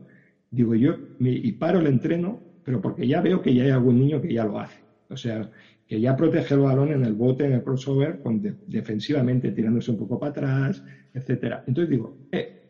[0.50, 4.20] digo yo, y paro el entreno pero porque ya veo que ya hay algún niño
[4.20, 4.82] que ya lo hace.
[5.08, 5.50] O sea,
[5.86, 9.98] que ya protege el balón en el bote, en el crossover, con defensivamente, tirándose un
[9.98, 11.64] poco para atrás, etcétera.
[11.66, 12.62] Entonces digo, eh,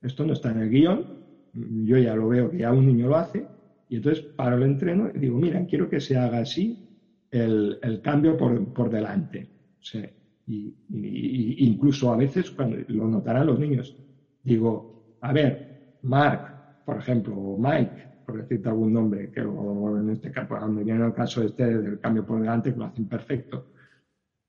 [0.00, 1.04] esto no está en el guion,
[1.52, 3.44] yo ya lo veo que ya un niño lo hace,
[3.88, 6.88] y entonces paro el entreno y digo, mira, quiero que se haga así
[7.30, 9.48] el, cambio por, por, delante.
[9.80, 10.08] O sea,
[10.46, 13.96] y, y, incluso a veces, cuando lo notarán los niños,
[14.44, 20.30] digo, a ver, Mark, por ejemplo, o Mike, por decirte algún nombre, que en este
[20.30, 23.72] caso, viene el caso este del cambio por delante, que lo hacen perfecto.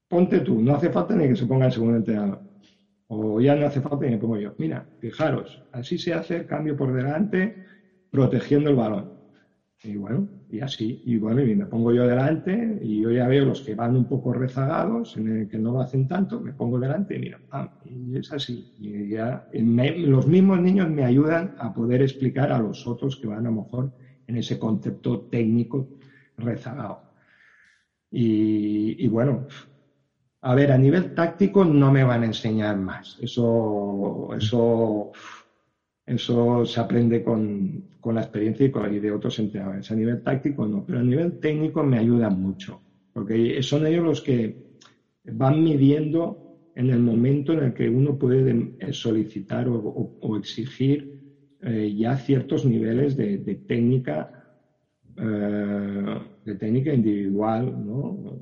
[0.08, 2.42] Ponte tú, no hace falta ni que se ponga el segundo entrenador.
[3.08, 4.54] O ya no hace falta ni que pongo yo.
[4.58, 7.56] Mira, fijaros, así se hace el cambio por delante,
[8.10, 9.21] protegiendo el balón.
[9.84, 11.02] Y bueno, y así.
[11.06, 14.06] Y bueno, y me pongo yo delante y yo ya veo los que van un
[14.06, 17.40] poco rezagados, en el que no lo hacen tanto, me pongo delante y mira,
[17.84, 18.74] y es así.
[18.78, 23.48] Y ya los mismos niños me ayudan a poder explicar a los otros que van
[23.48, 23.92] a lo mejor
[24.28, 25.88] en ese concepto técnico
[26.38, 27.02] rezagado.
[28.12, 29.48] Y bueno,
[30.42, 33.18] a ver, a nivel táctico no me van a enseñar más.
[33.22, 35.12] Eso, eso
[36.06, 39.90] eso se aprende con, con la experiencia y, con, y de otros entrenadores.
[39.92, 42.82] A nivel táctico no, pero a nivel técnico me ayudan mucho,
[43.14, 44.56] porque son ellos los que
[45.26, 46.42] van midiendo
[46.74, 51.20] en el momento en el que uno puede eh, solicitar o, o, exigir
[51.62, 54.32] eh, ya ciertos niveles de, de técnica,
[55.18, 58.40] eh, de técnica individual, ¿no?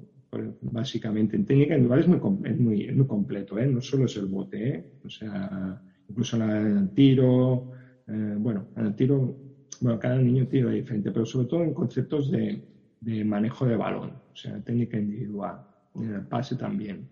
[0.62, 3.66] Básicamente, en técnica individual es muy, es muy, es muy completo, ¿eh?
[3.66, 4.86] no solo es el bote, ¿eh?
[5.04, 7.72] o sea, incluso en el tiro,
[8.08, 9.36] eh, bueno, en el tiro,
[9.82, 12.62] bueno, cada niño tira diferente, pero sobre todo en conceptos de,
[13.02, 15.62] de manejo de balón, o sea, técnica individual,
[15.96, 17.08] en el pase también.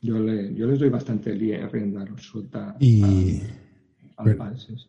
[0.00, 3.40] Yo, le, yo les doy bastante rienda suelta y,
[4.16, 4.88] a, pases.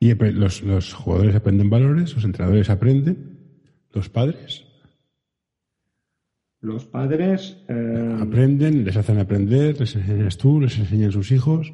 [0.00, 2.14] ¿Y los, los jugadores aprenden valores?
[2.14, 3.38] ¿Los entrenadores aprenden?
[3.92, 4.64] ¿Los padres?
[6.60, 7.58] Los padres.
[7.68, 8.84] Eh, ¿Aprenden?
[8.84, 9.78] ¿Les hacen aprender?
[9.78, 10.60] ¿Les enseñas tú?
[10.60, 11.72] ¿Les enseñan sus hijos?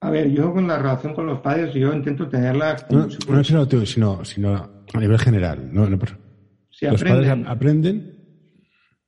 [0.00, 2.76] A ver, yo con la relación con los padres, yo intento tenerla.
[2.90, 3.44] no, no
[3.84, 4.54] sino, sino,
[4.94, 5.68] a nivel general.
[5.72, 5.86] No,
[6.70, 8.20] si ¿Los padres aprenden?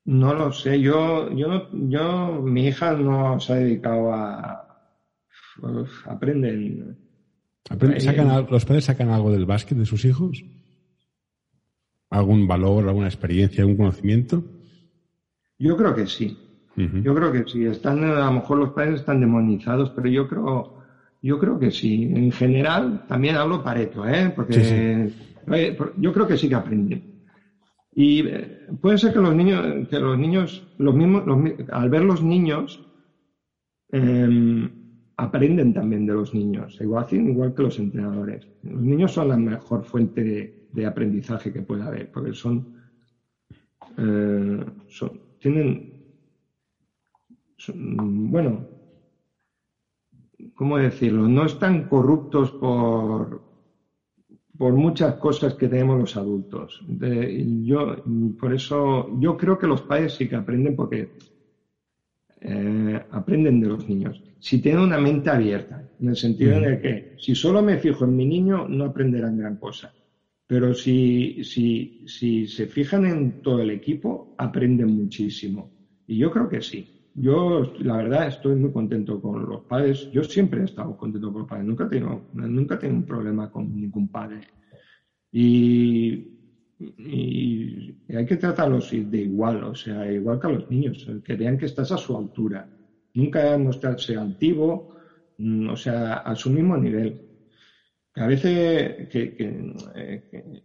[0.05, 0.81] No lo sé.
[0.81, 4.69] Yo, yo, yo, mi hija no se ha dedicado a.
[6.07, 6.99] aprenden.
[7.99, 10.45] sacan, ¿Los padres sacan algo del básquet de sus hijos?
[12.11, 14.45] ¿Algún valor, alguna experiencia, algún conocimiento?
[15.59, 16.37] Yo creo que sí.
[16.77, 17.65] Yo creo que sí.
[17.65, 20.82] Están, a lo mejor los padres están demonizados, pero yo creo,
[21.23, 22.05] yo creo que sí.
[22.05, 24.33] En general, también hablo pareto, ¿eh?
[24.35, 25.13] Porque
[25.47, 27.13] eh, yo creo que sí que aprenden.
[27.95, 31.25] Y eh, puede ser que los niños, que los niños, los mismos,
[31.71, 32.85] al ver los niños,
[33.91, 34.71] em,
[35.17, 38.49] aprenden también de los niños, igual, igual que los entrenadores.
[38.63, 42.77] Los niños son la mejor fuente de, aprendizaje que puede haber, porque son,
[43.99, 45.93] eh, son tienen,
[47.75, 48.67] bueno,
[50.55, 51.29] ¿cómo decirlo?
[51.29, 53.43] No están corruptos por,
[54.57, 56.81] por muchas cosas que tenemos los adultos.
[57.63, 57.97] yo,
[58.39, 61.09] por eso, yo creo que los padres sí que aprenden porque
[62.41, 64.21] eh, aprenden de los niños.
[64.39, 68.05] Si tienen una mente abierta, en el sentido en el que si solo me fijo
[68.05, 69.93] en mi niño, no aprenderán gran cosa.
[70.47, 75.71] Pero si, si, si se fijan en todo el equipo, aprenden muchísimo.
[76.07, 77.02] Y yo creo que sí.
[77.15, 80.09] Yo, la verdad, estoy muy contento con los padres.
[80.11, 81.67] Yo siempre he estado contento con los padres.
[81.67, 84.41] Nunca tengo, nunca tengo un problema con ningún padre.
[85.31, 86.33] Y
[86.99, 91.59] y, hay que tratarlos de igual, o sea, igual que a los niños, que vean
[91.59, 92.69] que estás a su altura.
[93.15, 94.89] Nunca mostrarse altivo,
[95.39, 97.21] mm, o sea, a su mismo nivel.
[98.15, 99.75] A veces, que,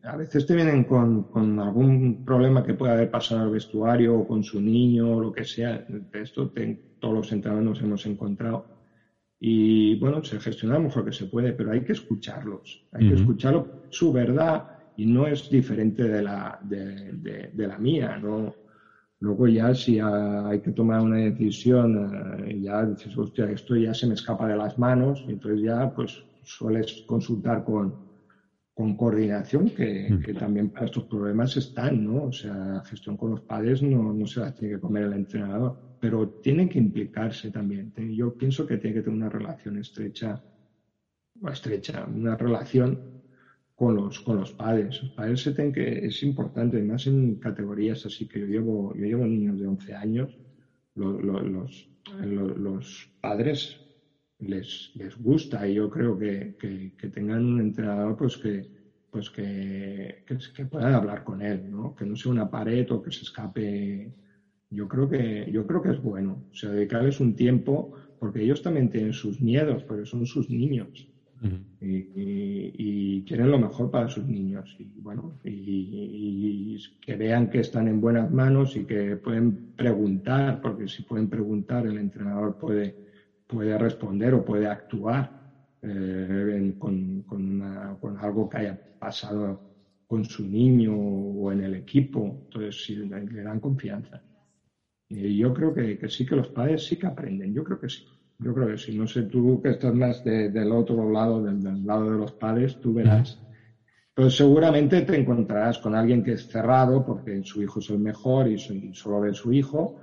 [0.04, 4.44] a veces te vienen con, algún problema que pueda haber pasado al vestuario o con
[4.44, 5.86] su niño o lo que sea.
[5.88, 6.52] De esto
[7.00, 8.66] todos los entrenadores nos hemos encontrado.
[9.40, 12.86] Y bueno, se gestiona lo mejor que se puede, pero hay que escucharlos.
[12.92, 18.54] Hay que escucharlo, su verdad y no es diferente de la, de, la mía, ¿no?
[19.20, 24.06] Luego ya si hay que tomar una decisión, eh, ya dices, hostia, esto ya se
[24.06, 27.94] me escapa de las manos, y entonces ya pues sueles consultar con,
[28.74, 32.26] con coordinación, que, que, también para estos problemas están, ¿no?
[32.26, 35.14] O sea, la gestión con los padres no, no se la tiene que comer el
[35.14, 37.94] entrenador, pero tienen que implicarse también.
[38.16, 40.42] Yo pienso que tiene que tener una relación estrecha,
[41.42, 43.18] o estrecha, una relación
[43.76, 45.04] con los, con los padres.
[45.04, 49.06] Los padres se tienen que, es importante, más en categorías así que yo llevo, yo
[49.06, 50.38] llevo niños de 11 años,
[50.96, 51.90] los, los,
[52.58, 53.80] los, padres
[54.40, 55.68] les, les gusta.
[55.68, 58.68] Y yo creo que, que, tengan un entrenador pues que,
[59.10, 61.96] pues que, que, puedan hablar con él, ¿no?
[61.96, 64.12] que no sea una pared o que se escape.
[64.70, 68.62] Yo creo que, yo creo que es bueno, o sea, dedicarles un tiempo, porque ellos
[68.62, 71.08] también tienen sus miedos, porque son sus niños.
[71.80, 74.76] Y, quieren lo mejor para sus niños.
[74.80, 80.88] Y bueno y, que vean que están en buenas manos y que pueden preguntar porque
[80.88, 83.07] si pueden preguntar el entrenador puede
[83.48, 85.32] puede responder o puede actuar
[85.82, 89.64] eh, con, con, algo que haya pasado
[90.06, 94.22] con su niño o en el equipo entonces sí, le dan confianza
[95.10, 97.90] y yo creo que, que sí que los padres sí que aprenden yo creo que
[97.90, 98.04] sí
[98.40, 98.96] yo creo que sí.
[98.96, 102.94] No sé, tú que estás más del otro lado, del, lado de los padres, tú
[102.94, 103.42] verás.
[104.14, 108.48] Pero seguramente te encontrarás con alguien que es cerrado porque su hijo es el mejor
[108.48, 109.96] y, solo ve su hijo.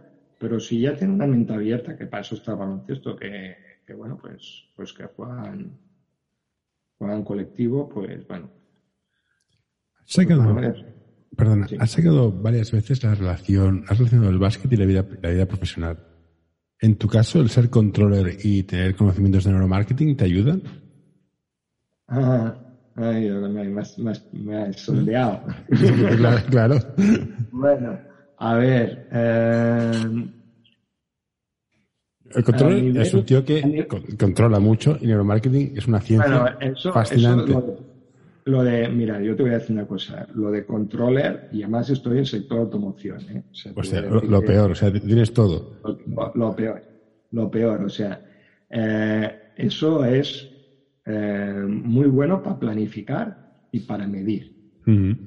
[0.45, 3.95] Pero si ya tiene una mente abierta, que para eso está el baloncesto, que, que
[3.95, 5.73] bueno, pues, pues que juegan,
[6.99, 8.51] juegan colectivo, pues bueno.
[10.01, 10.55] Has sacado,
[11.35, 15.31] perdona, has sacado varias veces la relación, has relacionado el básquet y la vida, la
[15.31, 15.97] vida profesional.
[16.79, 20.63] En tu caso, el ser controller y tener conocimientos de neuromarketing te ayudan?
[22.07, 22.55] Ah,
[22.97, 25.41] ay, me, has, me, sondeado.
[26.51, 26.77] claro,
[27.51, 27.99] Bueno,
[28.45, 29.09] a ver.
[29.11, 29.93] Eh,
[32.35, 33.87] el controller es un tío que
[34.19, 36.59] controla mucho y neuromarketing es una ciencia
[36.93, 37.55] fascinante.
[38.45, 40.27] lo, de, mira, yo te voy a decir una cosa.
[40.35, 43.21] Lo de controller, y además estoy en el sector automoción.
[43.31, 43.43] ¿eh?
[43.75, 45.77] O sea, lo, peor, o sea, tienes todo.
[46.35, 46.83] Lo, peor,
[47.31, 47.83] lo peor.
[47.83, 48.21] O sea,
[48.69, 50.51] eh, eso es
[51.07, 54.53] eh, muy bueno para planificar y para medir.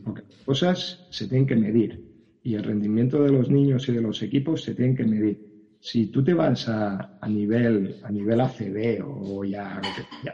[0.03, 2.06] Porque las cosas se tienen que medir
[2.47, 5.35] y el rendimiento de los niños y de los equipos se tienen que medir.
[5.79, 10.31] Si tú te vas a, a nivel a nivel ACB o ya que,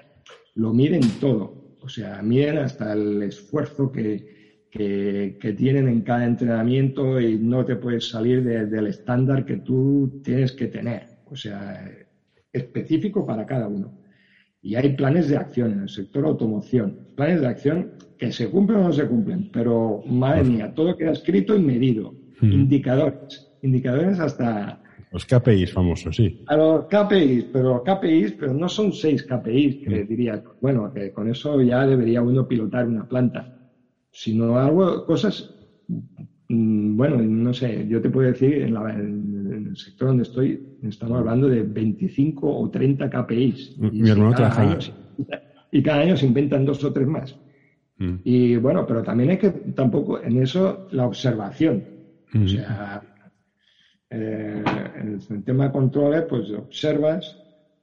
[0.56, 7.20] lo miden todo o sea, miden hasta el esfuerzo que, que, tienen en cada entrenamiento
[7.20, 11.08] y no te puedes salir del estándar que tú tienes que tener.
[11.26, 11.84] O sea,
[12.54, 14.00] específico para cada uno.
[14.62, 17.10] Y hay planes de acción en el sector automoción.
[17.18, 19.50] Planes de acción que se cumplen o no se cumplen.
[19.52, 22.14] Pero, madre mía, todo queda escrito y medido.
[22.42, 23.50] Indicadores.
[23.62, 24.84] Indicadores hasta,
[25.14, 26.44] los KPIs famosos, sí.
[26.48, 31.30] A los KPIs, pero KPIs, pero no son seis KPIs, que diría, bueno, que con
[31.30, 33.72] eso ya debería uno pilotar una planta,
[34.10, 35.54] sino algo, cosas
[36.50, 41.48] mm, bueno, no sé, yo te puedo decir, en, el sector donde estoy, estamos hablando
[41.48, 43.78] de 25 o 30 KPIs.
[43.78, 44.80] Mi hermano trabaja.
[45.72, 47.38] y cada año se inventan dos o tres más.
[47.98, 48.16] Mm.
[48.24, 51.84] Y bueno, pero también hay que tampoco en eso la observación.
[52.34, 53.02] O sea,
[54.10, 54.64] eh,
[54.96, 57.38] en el tema de controles, pues observas,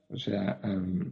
[0.09, 1.11] o sea, em,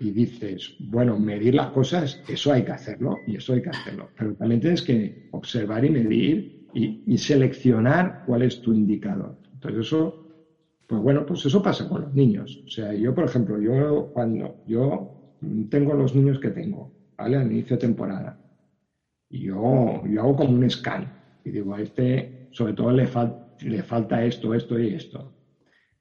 [0.00, 4.08] y dices, bueno, medir las cosas, eso hay que hacerlo y eso hay que hacerlo.
[4.18, 9.36] Pero también tienes que observar y medir y, seleccionar cuál es tu indicador.
[9.52, 10.26] Entonces eso,
[10.86, 12.62] pues bueno, pues eso pasa con los niños.
[12.66, 15.36] O sea, yo, por ejemplo, yo cuando yo
[15.70, 18.38] tengo los niños que tengo, Al inicio de temporada,
[19.28, 21.12] y yo, yo hago como un scan
[21.44, 25.32] y digo, a este sobre todo le, falta esto, esto y esto.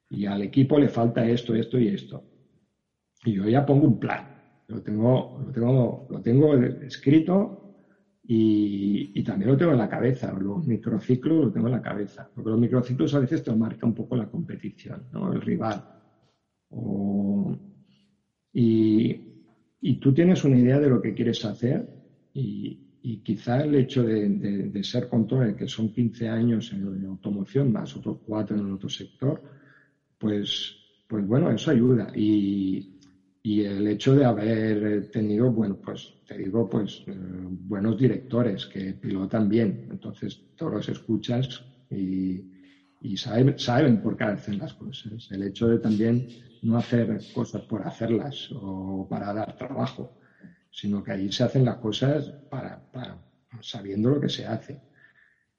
[0.09, 2.31] Y al equipo le falta esto, esto y esto
[3.25, 4.27] y yo ya pongo un plan.
[4.67, 7.75] Lo tengo, lo tengo, lo tengo escrito
[8.23, 10.31] y, también lo tengo en la cabeza.
[10.33, 12.29] Los microciclos lo tengo en la cabeza.
[12.33, 15.31] Porque los microciclos a veces te marca un poco la competición, ¿no?
[15.33, 15.83] el rival.
[18.53, 19.30] y,
[19.81, 21.87] y, tú tienes una idea de lo que quieres hacer
[22.33, 27.71] y, y quizá el hecho de, de, ser control, que son 15 años en, automoción,
[27.71, 29.41] más otros 4 en otro sector,
[30.17, 30.75] pues,
[31.07, 32.11] pues bueno, eso ayuda.
[32.15, 32.99] Y,
[33.43, 38.93] y el hecho de haber tenido, bueno, pues te digo, pues eh, buenos directores que
[38.93, 39.87] pilotan bien.
[39.89, 42.39] Entonces, todos los escuchas y,
[43.01, 45.27] y saben, saben por qué hacen las cosas.
[45.31, 46.27] El hecho de también
[46.61, 50.17] no hacer cosas por hacerlas o para dar trabajo,
[50.69, 53.17] sino que ahí se hacen las cosas para, para
[53.61, 54.79] sabiendo lo que se hace.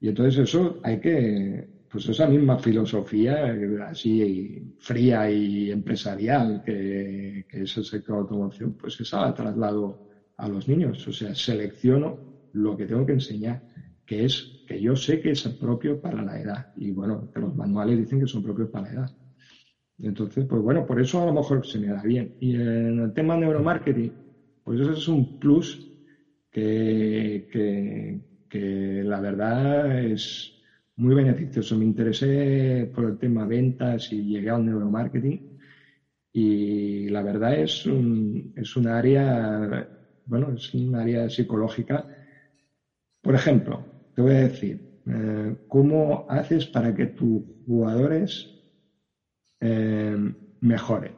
[0.01, 3.55] Y entonces eso hay que, pues esa misma filosofía
[3.87, 10.49] así fría y empresarial que, es el sector de automoción, pues esa la traslado a
[10.49, 11.07] los niños.
[11.07, 12.19] O sea, selecciono
[12.53, 13.63] lo que tengo que enseñar,
[14.07, 16.73] que es que yo sé que es propio para la edad.
[16.77, 19.22] Y bueno, que los manuales dicen que son propios para la edad.
[20.03, 22.35] Entonces, pues bueno, por eso a lo mejor se me da bien.
[22.41, 24.15] Y en el tema neuromarketing,
[24.63, 25.89] pues eso es un plus
[26.51, 27.47] que,
[28.49, 30.53] que la verdad es,
[30.97, 31.77] muy beneficioso.
[31.77, 35.43] Me interesé por el tema ventas y llegué al neuromarketing
[36.33, 39.89] y la verdad es un, es un área,
[40.25, 42.07] bueno, es un área psicológica.
[43.21, 48.53] Por ejemplo, te voy a decir, eh, ¿cómo haces para que tus jugadores
[49.63, 50.17] eh,
[50.61, 51.13] mejoren?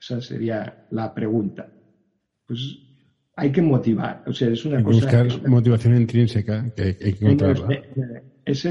[0.00, 1.70] Esa sería la pregunta.
[2.46, 2.78] Pues
[3.36, 4.24] hay que motivar.
[4.26, 5.00] O sea, es una cosa.
[5.00, 7.82] Buscar motivación intrínseca que hay que encontrarla
[8.44, 8.64] es,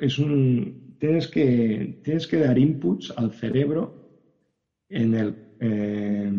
[0.00, 4.10] es, un, tienes que, tienes que dar inputs al cerebro
[4.88, 6.32] en el, eh,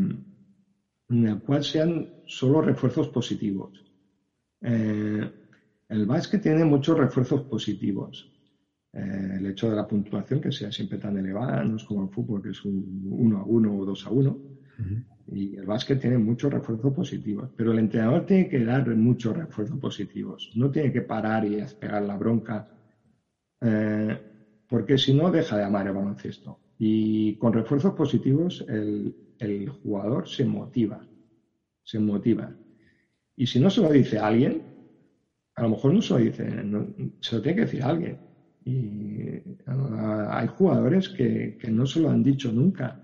[1.10, 3.84] en el cual sean solo refuerzos positivos.
[4.62, 5.32] Eh,
[5.90, 8.32] el básquet tiene muchos refuerzos positivos.
[8.94, 12.10] Eh, el hecho de la puntuación que sea siempre tan elevada, no es como el
[12.10, 14.42] fútbol que es un 1 a 1 o 2 a 1.
[15.30, 19.80] Y el básquet tiene muchos refuerzos positivos, pero el entrenador tiene que dar muchos refuerzos
[19.80, 20.52] positivos.
[20.56, 22.68] No tiene que parar y pegar la bronca,
[23.60, 24.22] eh,
[24.70, 26.60] porque si no deja de amar el baloncesto.
[26.78, 31.06] Y con refuerzos positivos el, el, jugador se motiva,
[31.84, 32.56] se motiva.
[33.36, 34.62] Y si no se lo dice a alguien,
[35.56, 36.46] a lo mejor no se lo dice,
[37.20, 38.27] se lo tiene que decir a alguien.
[38.68, 43.00] Y hay jugadores que, que no se lo han dicho nunca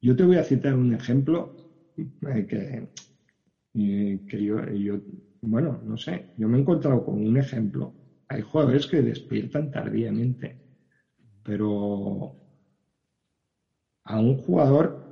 [0.00, 1.54] yo te voy a citar un ejemplo
[1.96, 2.88] eh, que,
[4.26, 4.56] que yo,
[5.42, 7.96] bueno, no sé, yo me he encontrado con un ejemplo.
[8.28, 10.58] Hay jugadores que despiertan tardíamente,
[11.42, 12.38] pero
[14.04, 15.04] a un jugador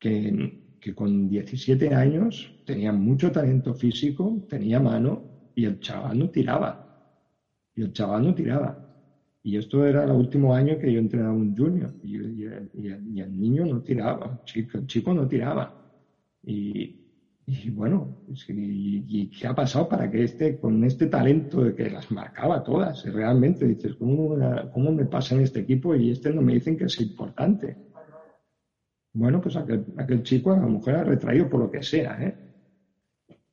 [0.00, 6.30] que, que con 17 años tenía mucho talento físico, tenía mano y el chaval no
[6.30, 6.89] tiraba.
[7.80, 8.76] Y el chaval no tiraba.
[9.42, 13.80] Y esto era el último año que yo entrenaba un junior y, el niño no
[13.80, 15.82] tiraba, el chico, no tiraba.
[16.42, 17.00] Y,
[17.70, 22.62] bueno, y, qué ha pasado para que este, con este talento de que las marcaba
[22.62, 24.36] todas, realmente dices, ¿cómo,
[24.74, 27.78] ¿cómo me pasa en este equipo y este no me dicen que es importante?
[29.14, 32.34] Bueno, pues aquel, aquel chico a lo mejor ha retraído por lo que sea, ¿eh?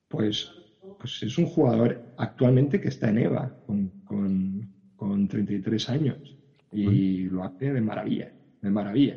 [0.06, 0.52] Pues,
[0.98, 4.68] pues es un jugador actualmente que está en EVA, con, con
[4.98, 6.36] con 33 años
[6.72, 9.16] y lo hace de maravilla, de maravilla.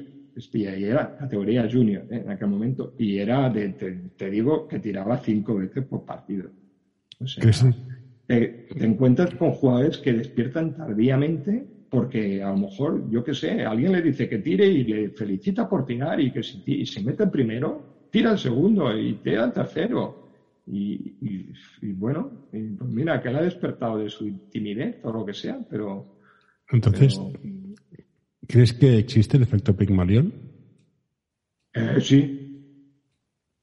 [0.54, 2.22] Y era categoría junior ¿eh?
[2.24, 3.70] en aquel momento y era, de,
[4.16, 6.52] te, digo, que tiraba cinco veces por partido.
[7.20, 7.44] O sea,
[8.28, 13.92] te, encuentras con jugadores que despiertan tardíamente porque a lo mejor, yo qué sé, alguien
[13.92, 17.24] le dice que tire y le felicita por tirar y que si, y se mete
[17.24, 20.21] el primero, tira el segundo y tira el tercero.
[20.68, 21.54] Y,
[21.94, 26.18] bueno, pues mira, que le ha despertado de su timidez o lo que sea, pero...
[26.70, 27.20] Entonces,
[28.48, 30.34] ¿crees que existe el efecto Pygmalion?
[31.74, 32.38] Eh, sí.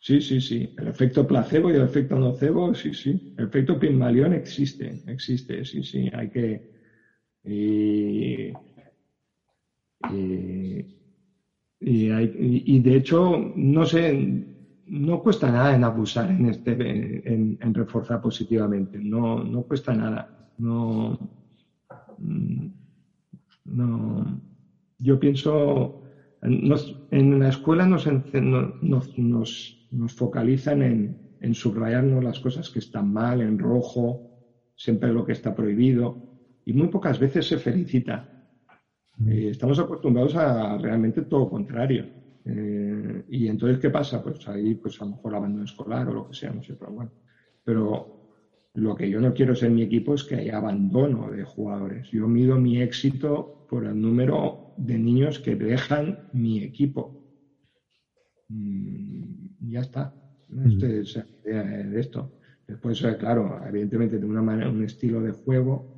[0.00, 0.74] Sí, sí, sí.
[0.78, 3.34] El efecto placebo y el efecto nocebo, sí, sí.
[3.36, 6.10] El efecto Pygmalion existe, existe, sí, sí.
[6.12, 6.78] Hay que...
[7.44, 8.52] Y,
[10.10, 10.84] y,
[11.80, 14.46] y de hecho, no sé,
[14.88, 16.72] no cuesta nada en abusar en este,
[17.32, 18.98] en, reforzar positivamente.
[18.98, 20.50] No, no cuesta nada.
[20.58, 21.18] No,
[22.18, 22.66] mm,
[23.66, 24.40] no.
[24.98, 26.02] Yo pienso,
[26.42, 33.40] en la escuela nos, nos, nos, focalizan en, en, subrayarnos las cosas que están mal,
[33.40, 34.28] en rojo,
[34.74, 36.16] siempre lo que está prohibido,
[36.64, 38.48] y muy pocas veces se felicita.
[39.18, 39.28] Mm.
[39.28, 42.17] Eh, estamos acostumbrados a realmente todo lo contrario.
[42.48, 44.22] Eh, y entonces, ¿qué pasa?
[44.22, 46.92] Pues ahí, pues a lo mejor abandono escolar o lo que sea, no sé, pero
[46.92, 47.12] bueno.
[47.64, 48.14] Pero
[48.74, 52.08] lo que yo no quiero ser mi equipo es que haya abandono de jugadores.
[52.12, 57.16] Yo mido mi éxito por el número de niños que dejan mi equipo.
[58.48, 60.14] Mm, ya está.
[60.64, 62.34] Este es la idea de esto.
[62.66, 65.88] Después, eh, claro, evidentemente de una manera, un estilo de juego,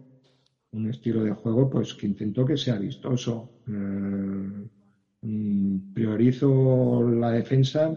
[0.72, 3.52] un estilo de juego, pues que intento que sea vistoso.
[3.68, 4.79] Eh, Mm,
[5.92, 7.94] priorizo la defensa,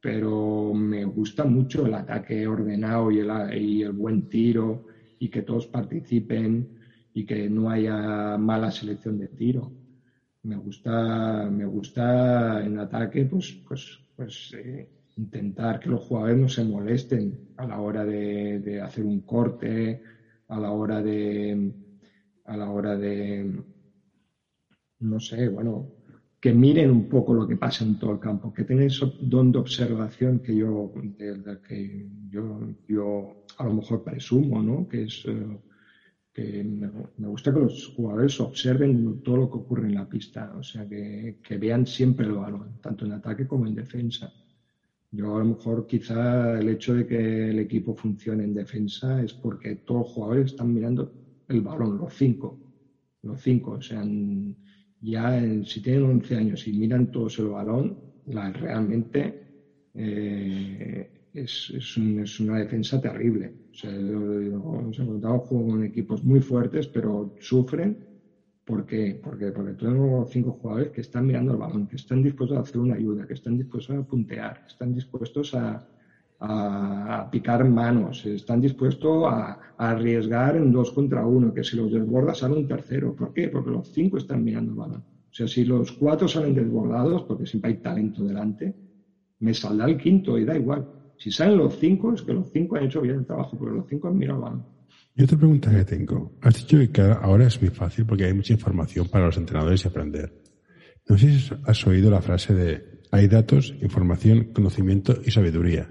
[0.00, 3.30] pero me gusta mucho el ataque ordenado y el,
[3.60, 4.84] y el buen tiro
[5.18, 6.70] y que todos participen
[7.12, 9.74] y que no haya mala selección de tiro.
[10.42, 16.48] Me gusta, me gusta en ataque, pues, pues, pues eh, intentar que los jugadores no
[16.48, 20.00] se molesten a la hora de, de, hacer un corte,
[20.48, 21.72] a la hora de,
[22.44, 23.62] a la hora de,
[25.00, 25.90] no sé, bueno,
[26.46, 29.50] que miren un poco lo que pasa en todo el campo, que tengan ese don
[29.50, 30.92] de observación que yo,
[31.66, 34.86] que yo, yo a lo mejor presumo, ¿no?
[34.86, 35.58] Que es eh,
[36.32, 40.62] que me, gusta que los jugadores observen todo lo que ocurre en la pista, o
[40.62, 44.32] sea, que, que vean siempre el balón, tanto en ataque como en defensa.
[45.10, 49.34] Yo a lo mejor quizá el hecho de que el equipo funcione en defensa es
[49.34, 51.12] porque todos los jugadores están mirando
[51.48, 52.60] el balón, los cinco,
[53.22, 54.04] los cinco, o sea,
[55.00, 59.38] ya si tienen 11 años y miran todos el balón, la, realmente
[59.94, 63.54] eh, es, es, una defensa terrible.
[63.70, 68.02] O sea, hemos encontrado con equipos muy fuertes, pero sufren.
[68.64, 69.18] ¿Por qué?
[69.22, 72.80] Porque, porque tenemos cinco jugadores que están mirando el balón, que están dispuestos a hacer
[72.80, 75.86] una ayuda, que están dispuestos a puntear, que están dispuestos a,
[76.40, 82.34] a, picar manos, están dispuestos a, arriesgar en dos contra uno, que si los desborda
[82.34, 83.14] sale un tercero.
[83.14, 83.48] ¿Por qué?
[83.48, 84.92] Porque los cinco están mirando el.
[84.92, 85.02] O
[85.36, 88.74] sea, si los cuatro salen desbordados, porque siempre hay talento delante,
[89.40, 90.88] me saldrá el quinto y da igual.
[91.18, 93.86] Si salen los cinco, es que los cinco han hecho bien el trabajo, porque los
[93.86, 94.76] cinco han mirado el.
[95.14, 96.32] Y otra pregunta que tengo.
[96.42, 99.88] Has dicho que ahora es muy fácil porque hay mucha información para los entrenadores y
[99.88, 100.32] aprender.
[101.08, 105.88] No sé si has oído la frase de hay datos, información, conocimiento y sabiduría.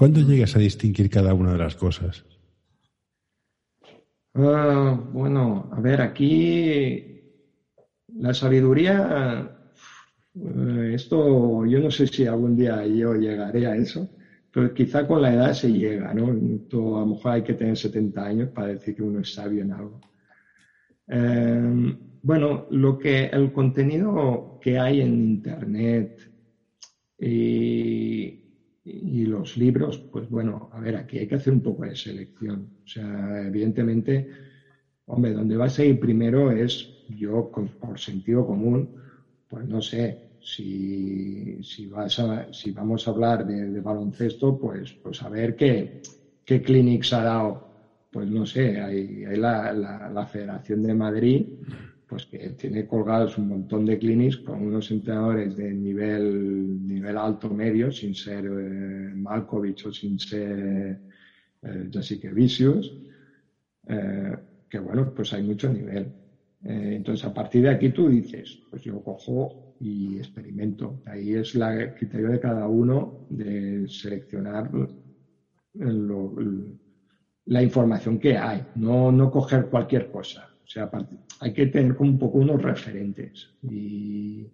[0.00, 2.24] ¿Cuándo llegas a distinguir cada una de las cosas?
[4.32, 7.20] Ah, bueno, a ver, aquí
[8.14, 9.58] la sabiduría,
[10.34, 14.08] eh, esto yo no sé si algún día yo llegaré a eso,
[14.50, 16.28] pero quizá con la edad se llega, ¿no?
[16.28, 19.72] a lo mejor hay que tener 70 años para decir que uno es sabio en
[19.72, 20.00] algo.
[21.08, 26.16] Eh, bueno, lo que el contenido que hay en Internet
[27.18, 28.39] y
[28.92, 32.72] y los libros, pues bueno, a ver, aquí hay que hacer un poco de selección.
[32.84, 34.26] O sea, evidentemente,
[35.06, 38.94] hombre, donde vas a ir primero es, yo por sentido común,
[39.48, 45.22] pues no sé, si, si, vas a, si vamos a hablar de, baloncesto, pues, pues
[45.22, 46.00] a ver qué,
[46.44, 47.66] qué clinics ha dado.
[48.10, 51.46] Pues no sé, hay, hay la, la, la Federación de Madrid
[52.10, 57.50] pues que tiene colgados un montón de clinics con unos entrenadores de nivel, nivel alto
[57.50, 61.00] medio, sin ser eh, Malkovich o sin ser
[61.62, 62.96] eh, Jessica Vicious,
[63.86, 64.36] eh,
[64.68, 66.12] que bueno, pues hay mucho nivel.
[66.64, 71.00] Eh, entonces, a partir de aquí tú dices, pues yo cojo y experimento.
[71.04, 74.68] Ahí es la, el criterio de cada uno de seleccionar
[77.44, 80.49] la información que hay, no, no coger cualquier cosa.
[80.70, 80.88] Sea,
[81.40, 83.48] hay que tener como un poco unos referentes.
[83.60, 84.46] Y,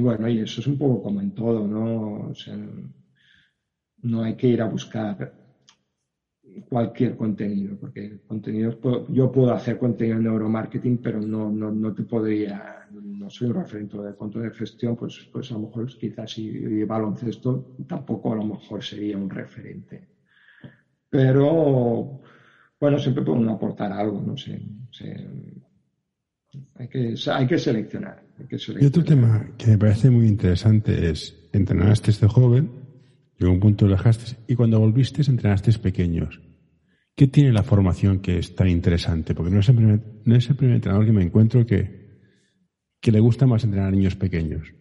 [0.00, 2.30] bueno, y eso es un poco como en todo, ¿no?
[2.30, 2.58] O sea,
[4.02, 5.32] no hay que ir a buscar
[6.68, 8.78] cualquier contenido, porque contenidos
[9.10, 13.54] yo puedo hacer contenido en neuromarketing, pero no, no, no te podría, no soy un
[13.54, 18.36] referente de control de gestión, pues, pues a lo mejor quizás si baloncesto tampoco a
[18.36, 20.08] lo mejor sería un referente.
[21.08, 22.18] Pero
[22.80, 24.60] bueno, siempre puede uno aportar algo, no sé.
[26.74, 28.22] hay, que, hay, que seleccionar,
[28.80, 32.70] Y otro tema que me parece muy interesante es, entrenaste este joven,
[33.38, 36.40] llegó un punto lo dejaste y cuando volviste entrenaste pequeños.
[37.14, 39.34] ¿Qué tiene la formación que es tan interesante?
[39.34, 42.20] Porque no es el primer, no es el primer entrenador que me encuentro que,
[43.00, 44.74] que le gusta más entrenar a niños pequeños.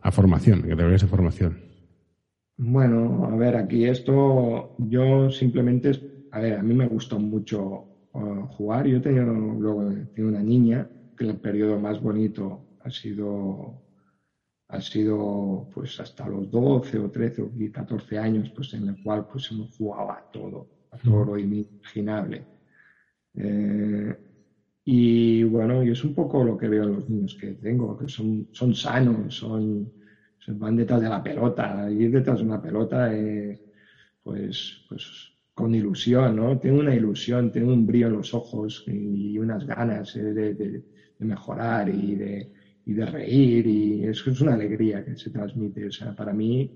[0.00, 1.58] A formación, que debería ser formación.
[2.56, 8.46] Bueno, a ver, aquí esto yo simplemente a ver, a mí me gustó mucho uh,
[8.46, 8.86] jugar.
[8.86, 13.82] Yo tenía luego tenía una niña que el periodo más bonito ha sido
[14.68, 19.26] ha sido pues hasta los 12 o 13 o 14 años, pues en el cual
[19.30, 22.48] pues hemos jugado a todo, a todo lo inimaginable.
[23.34, 24.14] Eh,
[24.84, 28.08] y bueno, y es un poco lo que veo en los niños que tengo, que
[28.08, 29.92] son, son sanos, son,
[30.48, 33.60] van detrás de la pelota, ir detrás de una pelota, eh,
[34.22, 36.58] pues, pues con ilusión, ¿no?
[36.58, 40.82] Tengo una ilusión, tengo un brillo en los ojos y unas ganas eh, de,
[41.20, 42.52] mejorar y de,
[42.84, 45.86] de, reír y eso es una alegría que se transmite.
[45.86, 46.70] O sea, para mí,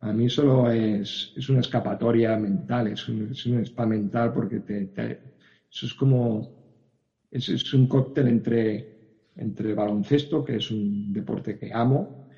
[0.00, 4.60] a mí solo es, es una escapatoria mental, es un, es un spa mental porque
[4.60, 4.90] te,
[5.70, 6.48] eso es como,
[7.30, 12.28] es, es, un cóctel entre, entre baloncesto, que es un deporte que amo,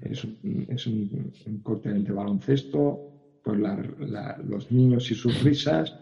[0.00, 3.17] es, un, es un, un cóctel entre baloncesto,
[3.48, 4.12] pues
[4.46, 5.94] los niños y sus risas,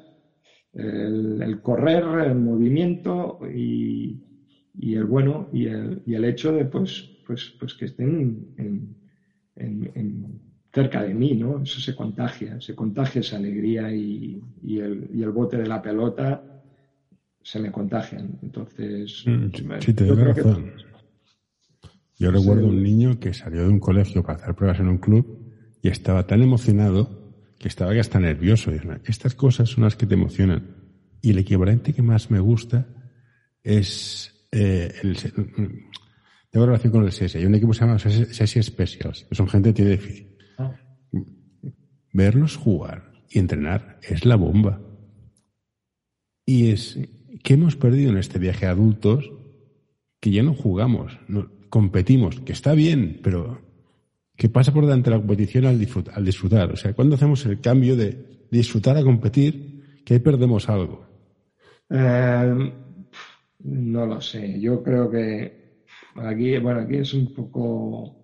[0.72, 4.20] el, correr, el movimiento y,
[4.80, 8.97] el bueno y el, hecho de pues, pues, pues que estén
[10.72, 11.62] cerca de mí, ¿no?
[11.62, 16.42] Eso se contagia, se contagia esa alegría y, el, bote de la pelota
[17.42, 18.40] se me contagian.
[18.42, 20.72] Entonces, mm, sí, te doy razón.
[22.18, 25.47] Yo recuerdo un niño que salió de un colegio para hacer pruebas en un club
[25.80, 27.25] y estaba tan emocionado
[27.59, 28.70] que estaba ya hasta nervioso.
[29.04, 30.76] Estas cosas son las que te emocionan.
[31.22, 32.86] Y el equivalente que más me gusta
[33.62, 35.16] es eh, el,
[36.50, 37.38] tengo relación con el SESI.
[37.38, 40.28] Hay un equipo que se llama Specials, que son gente que tiene déficit.
[40.57, 40.74] Ah.
[42.12, 44.80] Verlos jugar y entrenar es la bomba.
[46.46, 46.98] Y es
[47.42, 49.30] que hemos perdido en este viaje adultos
[50.20, 53.61] que ya no jugamos, no, competimos, que está bien, pero
[54.37, 56.70] que pasa por delante de la competición al disfrutar, al disfrutar.
[56.72, 61.07] O sea, cuando hacemos el cambio de disfrutar a competir, que ahí perdemos algo.
[61.89, 62.70] Em,
[63.61, 64.61] no lo sé.
[64.61, 65.80] Yo creo que
[66.16, 68.22] aquí, bueno, aquí es un poco.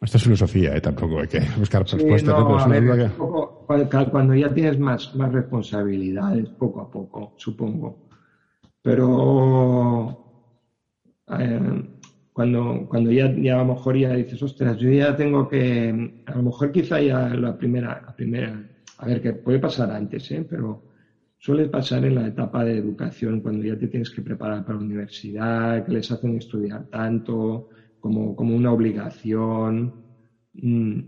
[0.00, 0.80] Esta es filosofía, ¿eh?
[0.80, 2.32] tampoco hay que buscar respuestas.
[4.10, 8.08] cuando ya tienes más, más responsabilidades, poco a poco, supongo.
[8.80, 10.24] Pero
[11.36, 11.97] eh,
[12.38, 16.36] cuando, cuando ya, ya a lo mejor ya dices, ostras, yo ya tengo que, a
[16.36, 18.64] lo mejor quizá ya la primera, la primera,
[18.98, 20.46] a ver, que puede pasar antes, ¿eh?
[20.48, 20.84] pero
[21.36, 24.84] suele pasar en la etapa de educación, cuando ya te tienes que preparar para la
[24.84, 27.66] universidad, que les hacen estudiar tanto,
[27.98, 29.96] como, como una obligación,
[30.52, 30.98] mm,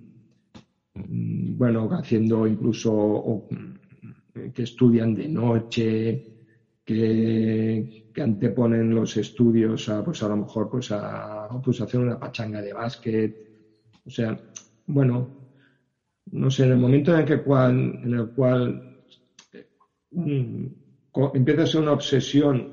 [0.94, 3.46] mm, bueno, haciendo incluso
[4.52, 6.24] que estudian de noche,
[6.84, 12.18] que, que anteponen los estudios a, pues a lo mejor, pues a pues hacer una
[12.18, 13.36] pachanga de básquet.
[14.04, 14.36] O sea,
[14.86, 15.32] bueno,
[16.32, 18.82] no sé, en el momento en el, que cual, en el cual
[20.10, 20.66] mm,
[21.34, 22.72] empieza a ser una obsesión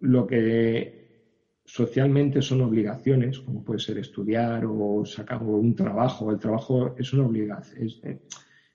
[0.00, 0.96] lo que
[1.64, 6.30] socialmente son obligaciones, como puede ser estudiar o sacar un trabajo.
[6.30, 7.88] El trabajo es una obligación,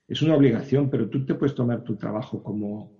[0.06, 2.92] es una obligación, pero tú te puedes tomar tu trabajo como,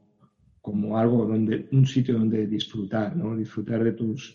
[0.63, 3.37] como algo donde, un sitio donde disfrutar, ¿no?
[3.37, 4.35] Disfrutar de tus,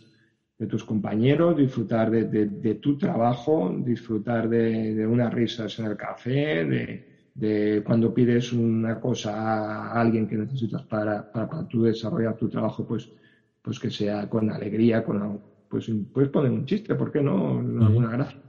[0.57, 5.95] de tus compañeros, disfrutar de, de, tu trabajo, disfrutar de, de, unas risas en el
[5.95, 6.65] café,
[7.33, 12.49] de, cuando pides una cosa a alguien que necesitas para, para, para tú desarrollar tu
[12.49, 13.09] trabajo, pues,
[13.61, 17.59] pues que sea con alegría, con pues puedes poner un chiste, ¿por qué no?
[17.59, 18.41] Alguna gracia.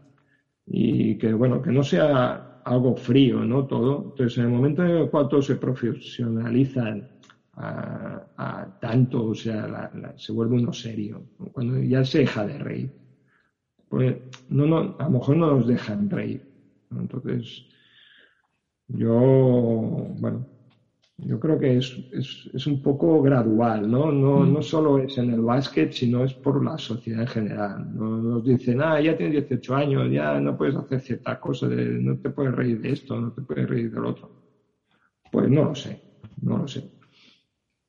[0.66, 3.66] Y que bueno, que no sea algo frío, ¿no?
[3.66, 4.10] Todo.
[4.10, 6.96] Entonces, en el momento en el cual todo se profesionaliza
[7.58, 12.92] a, tanto, o sea, se vuelve uno serio, cuando ya se deja de reír.
[13.88, 14.16] Pues
[14.48, 16.46] no, no, a lo mejor no nos dejan reír.
[16.90, 17.66] Entonces,
[18.88, 20.46] yo, bueno,
[21.18, 24.12] yo creo que es, es, es, un poco gradual, ¿no?
[24.12, 24.52] No, mm.
[24.52, 27.94] no solo es en el básquet, sino es por la sociedad en general.
[27.94, 32.30] Nos dicen, ah, ya tienes 18 años, ya no puedes hacer cierta cosa, no te
[32.30, 34.30] puedes reír de esto, no te puedes reír del otro.
[35.32, 36.00] Pues no lo sé.
[36.42, 36.97] no lo sé.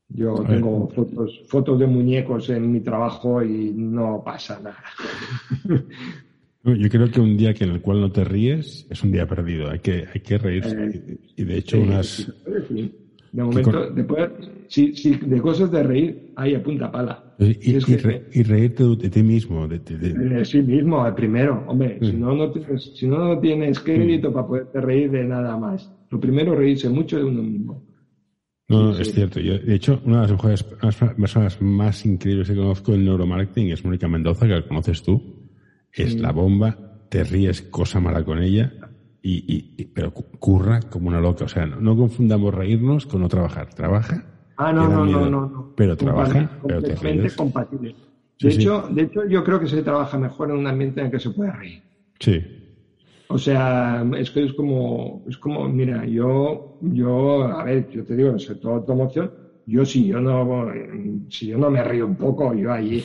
[0.09, 4.83] Yo tengo fotos, fotos de muñecos en mi trabajo y no pasa nada.
[6.63, 9.25] Yo creo que un día que en el cual no te ríes es un día
[9.27, 9.69] perdido.
[9.69, 10.75] Hay que, hay que reírse.
[10.77, 12.31] Eh, y de hecho, unas.
[13.31, 13.93] De momento,
[14.67, 17.35] si, de cosas de reír, hay a punta pala.
[17.39, 17.79] Y, y,
[18.43, 19.67] reírte de, ti mismo.
[19.67, 21.63] De, de, sí mismo, el primero.
[21.67, 25.55] Hombre, si, no, no tienes, si no, no tienes crédito para poderte reír de nada
[25.57, 25.91] más.
[26.09, 27.88] Lo primero, reírse mucho de uno mismo.
[28.69, 29.39] No, es cierto.
[29.39, 33.83] Yo, de hecho, una de las mejores personas más increíbles que conozco en neuromarketing es
[33.83, 35.49] Mónica Mendoza, que la conoces tú.
[35.91, 36.77] Es la bomba,
[37.09, 38.71] te ríes cosa mala con ella,
[39.23, 41.45] y, y, pero curra como una loca.
[41.45, 43.73] O sea, no, confundamos reírnos con no trabajar.
[43.73, 44.23] Trabaja.
[44.55, 47.35] Ah, no, no, no, no, Pero trabaja, pero te ríes.
[47.35, 47.95] compatible.
[48.39, 51.11] De, hecho, de hecho, yo creo que se trabaja mejor en un ambiente en el
[51.11, 51.81] que se puede reír.
[52.19, 52.58] Sí.
[53.31, 58.15] O sea, es que es como, es como, mira, yo, yo, a ver, yo te
[58.15, 59.31] digo, en el sector automoción,
[59.67, 60.71] yo si yo no,
[61.29, 63.03] si yo no me río un poco, yo ahí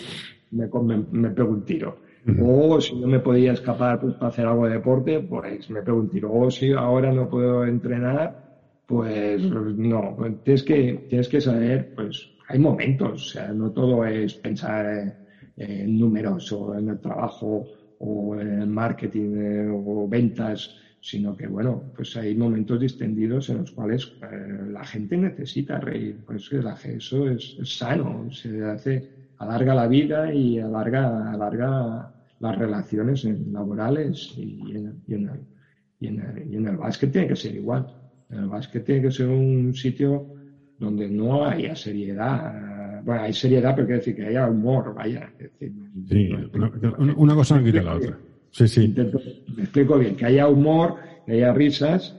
[0.51, 1.99] me, me, me pego un tiro.
[2.43, 5.99] O si no me podía escapar pues, para hacer algo de deporte, pues me pego
[5.99, 6.33] un tiro.
[6.33, 10.17] O si ahora no puedo entrenar, pues no.
[10.43, 15.19] Tienes que, tienes que saber, pues hay momentos, o sea, no todo es pensar
[15.59, 17.67] en números o en el trabajo
[18.07, 23.71] o en marketing eh, o ventas, sino que, bueno, pues hay momentos distendidos en los
[23.73, 24.27] cuales eh,
[24.71, 26.21] la gente necesita reír.
[26.25, 26.49] Pues
[26.85, 29.07] eso es, sano, se hace,
[29.39, 35.47] alarga la vida y alarga, alarga las relaciones laborales y en, en el,
[35.99, 37.87] y, en el, y en el básquet tiene que ser igual.
[38.29, 40.29] El básquet tiene que ser un sitio
[40.79, 42.74] donde no haya seriedad.
[43.05, 45.31] Bueno, hay seriedad, pero quiere decir que haya humor, vaya.
[46.09, 46.31] sí,
[47.17, 48.19] una, cosa no quita la otra.
[48.51, 48.95] Sí, sí.
[49.57, 50.97] me explico bien, que haya humor,
[51.27, 52.17] que haya risas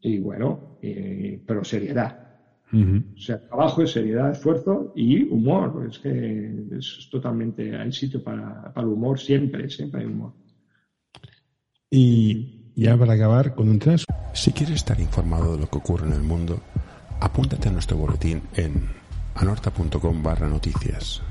[0.00, 2.26] y bueno, pero seriedad.
[2.72, 5.86] O sea, trabajo es seriedad, esfuerzo y humor.
[5.90, 10.32] Es que es totalmente, hay sitio para, para el humor siempre, siempre hay humor.
[11.90, 16.12] Y ya para acabar, cuando entras, si quieres estar informado de lo que ocurre en
[16.12, 16.60] el mundo,
[17.20, 18.88] apúntate a nuestro boletín en
[19.36, 21.22] anorta.com barra noticias.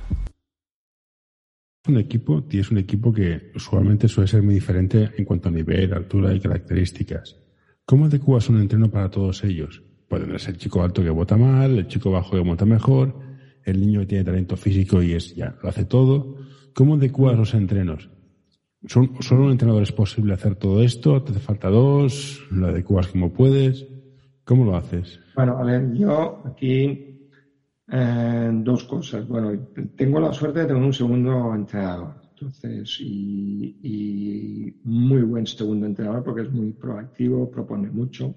[1.88, 5.94] Un equipo, tienes un equipo que usualmente suele ser muy diferente en cuanto a nivel,
[5.94, 7.36] altura y características.
[7.86, 9.84] ¿Cómo adecuas un entreno para todos ellos?
[10.08, 13.20] Puede ser el chico alto que vota mal, el chico bajo que vota mejor,
[13.64, 16.38] el niño que tiene talento físico y es ya lo hace todo.
[16.74, 18.10] ¿Cómo adecuas los entrenos?
[18.88, 21.22] ¿Son, ¿Solo un entrenador es posible hacer todo esto?
[21.24, 22.46] ¿Te hace falta dos?
[22.52, 23.88] ¿Lo adecuas como puedes?
[24.44, 25.20] ¿Cómo lo haces?
[25.36, 27.15] Bueno, a ver, yo aquí
[27.88, 29.28] eh, dos cosas.
[29.28, 32.16] Bueno, tengo la suerte de tener un segundo entrenador.
[32.38, 38.36] Entonces, y, muy buen segundo entrenador porque es muy proactivo, propone mucho.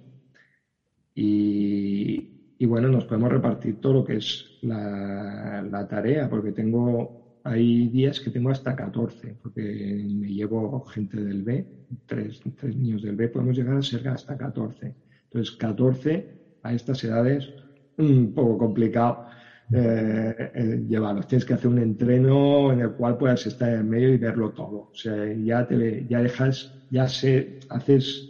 [1.14, 8.20] Y, bueno, nos podemos repartir todo lo que es la, tarea, porque tengo, hay días
[8.20, 9.62] que tengo hasta 14, porque
[10.09, 11.66] me llevo gente del B,
[12.07, 14.94] tres, tres niños del B, podemos llegar a ser hasta 14.
[15.24, 17.53] Entonces, 14 a estas edades,
[17.96, 19.26] un poco complicado
[19.72, 21.26] eh, eh, llevarlos.
[21.26, 24.90] Tienes que hacer un entreno en el cual puedas estar en medio y verlo todo.
[24.90, 28.28] O sea, ya te, ya dejas, ya se, haces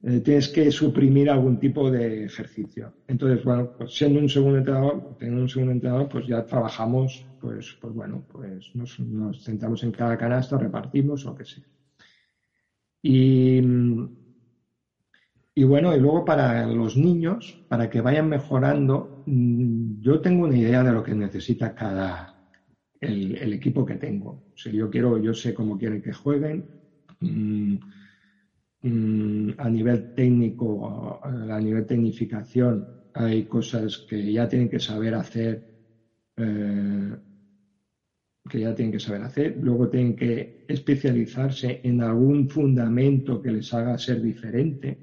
[0.00, 2.94] eh, tienes que suprimir algún tipo de ejercicio.
[3.08, 7.76] Entonces, bueno, pues siendo un segundo entrenador, teniendo un segundo entrenador, pues ya trabajamos, pues,
[7.80, 11.64] pues bueno, pues nos, nos centramos en cada canasta, repartimos o qué sea.
[13.02, 13.60] Y,
[15.60, 20.56] y bueno, y luego para los niños, para que vayan mejorando, mm, yo tengo una
[20.56, 22.34] idea de lo que necesita cada
[23.00, 24.30] el, equipo que tengo.
[24.30, 26.68] O yo quiero, yo sé cómo quieren que jueguen.
[27.20, 27.76] Mm,
[28.82, 35.64] Mm, a nivel técnico, a nivel tecnificación, hay cosas que ya tienen que saber hacer,
[36.36, 37.16] eh,
[38.48, 39.56] que ya tienen que saber hacer.
[39.60, 45.00] Luego tienen que especializarse en algún fundamento que les haga ser diferente.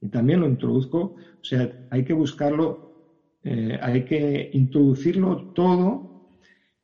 [0.00, 2.84] Y también lo introduzco, o sea, hay que buscarlo,
[3.42, 6.10] eh, hay que introducirlo todo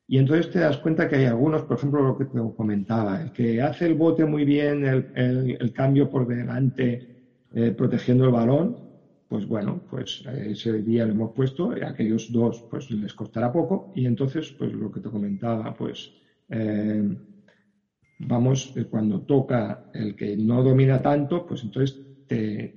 [0.09, 3.33] y entonces te das cuenta que hay algunos, por ejemplo, lo que te comentaba, el
[3.33, 7.05] que hace el bote muy bien, el, cambio por delante,
[7.51, 8.79] eh, protegiendo el balón,
[9.27, 13.91] pues bueno, pues ese día lo hemos puesto, a aquellos dos pues les costará poco,
[13.95, 16.15] y entonces, pues lo que te comentaba, pues
[16.49, 17.03] eh,
[18.21, 22.77] vamos, cuando toca el que no domina tanto, pues entonces te,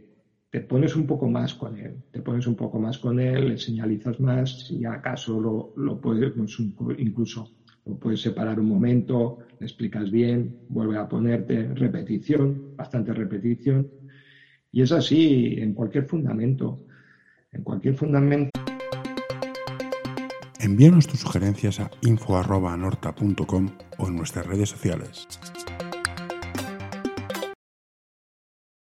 [0.50, 3.58] te pones un poco más con él, te pones un poco más con él, le
[3.58, 6.58] señalizas más, si acaso lo, lo puedes, pues
[6.97, 7.52] incluso
[7.86, 13.88] lo puedes separar un momento, le explicas bien, vuelve a ponerte repetición, bastante repetición.
[14.72, 16.86] Y es así en cualquier fundamento.
[17.52, 18.52] en cualquier fundamento.
[20.60, 25.28] Envíanos tus sugerencias a info.norta.com o en nuestras redes sociales.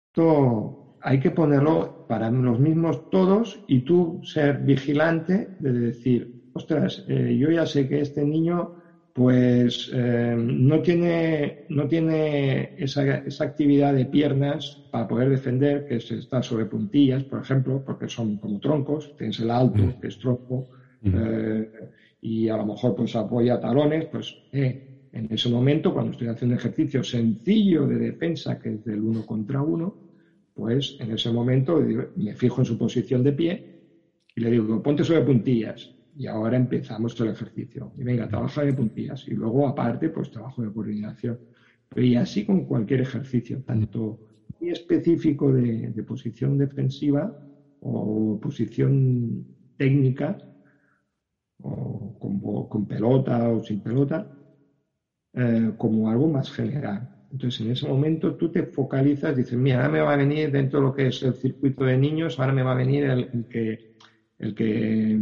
[0.08, 7.04] Esto hay que ponerlo para los mismos todos y tú ser vigilante de decir, ostras,
[7.08, 8.82] eh, yo ya sé que este niño
[9.12, 15.96] pues eh, no tiene, no tiene esa, esa, actividad de piernas para poder defender, que
[15.96, 20.00] es estar sobre puntillas, por ejemplo, porque son como troncos, tienes el alto, mm.
[20.00, 20.66] que es tronco,
[21.04, 21.70] eh,
[22.22, 26.54] y a lo mejor pues apoya talones, pues eh, en ese momento, cuando estoy haciendo
[26.54, 30.03] un ejercicio sencillo de defensa, que es del uno contra uno,
[30.54, 31.84] pues en ese momento
[32.16, 33.74] me fijo en su posición de pie
[34.36, 37.92] y le digo, ponte sobre puntillas, y ahora empezamos el ejercicio.
[37.96, 39.26] Y venga, trabaja de puntillas.
[39.26, 41.38] Y luego, aparte, pues trabajo de coordinación.
[41.96, 44.20] Y así con cualquier ejercicio, tanto
[44.60, 47.36] muy específico de, posición defensiva
[47.80, 49.46] o posición
[49.76, 50.38] técnica,
[51.58, 54.30] o con, pelota o sin pelota,
[55.32, 57.13] eh, como algo más general.
[57.34, 60.78] Entonces, en ese momento tú te focalizas, dices, mira, ahora me va a venir dentro
[60.78, 63.80] de lo que es el circuito de niños, ahora me va a venir el que,
[64.38, 65.18] el que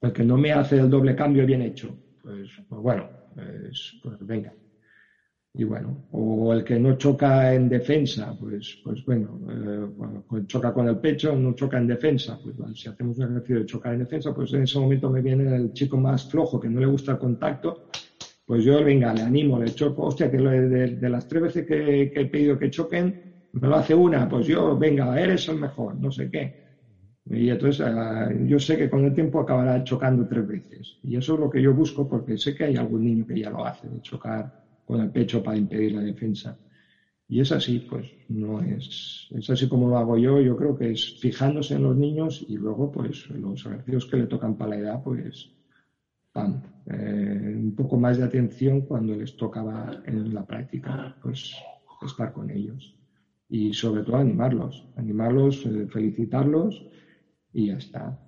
[0.00, 4.52] el que no me hace el doble cambio bien hecho, pues, pues bueno, pues, venga.
[5.54, 10.72] Y bueno, o el que no choca en defensa, pues, pues bueno, eh, pues choca
[10.72, 14.00] con el pecho, no choca en defensa, pues si hacemos un ejercicio de chocar en
[14.00, 17.12] defensa, pues en ese momento me viene el chico más flojo que no le gusta
[17.12, 17.82] el contacto,
[18.50, 22.10] pues yo, venga, le animo, le choco, hostia, que de, de las tres veces que,
[22.12, 23.16] que he pedido que choquen,
[23.52, 26.54] me lo hace una, pues yo, venga, eres el mejor, no sé qué.
[27.26, 30.98] Y entonces ah, yo sé que con el tiempo acabará chocando tres veces.
[31.02, 33.50] Y eso es lo que yo busco porque sé que hay algún niño que ya
[33.50, 34.50] lo hace, de chocar
[34.84, 36.58] con el pecho para impedir la defensa.
[37.28, 40.40] Y es así, pues no es, es así como lo hago yo.
[40.40, 44.26] Yo creo que es fijándose en los niños y luego pues los ejercicios que le
[44.26, 45.50] tocan para la edad, pues
[46.40, 51.54] pam, eh, un poco más de atención cuando les tocaba en la práctica, pues
[52.06, 52.94] estar con ellos.
[53.48, 56.86] Y sobre todo animarlos, animarlos, eh, felicitarlos
[57.52, 58.18] y ya está.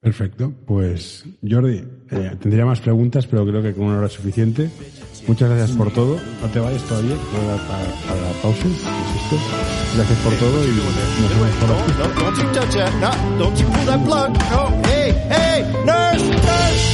[0.00, 0.52] Perfecto.
[0.66, 4.70] Pues Jordi, eh, tendría más preguntas, pero creo que con una hora es suficiente.
[5.26, 6.18] Muchas gracias por todo.
[6.42, 8.68] No te vayas todavía, para, para, la pausa.
[9.96, 11.70] Gracias por todo y nos vemos por
[15.80, 16.93] aquí.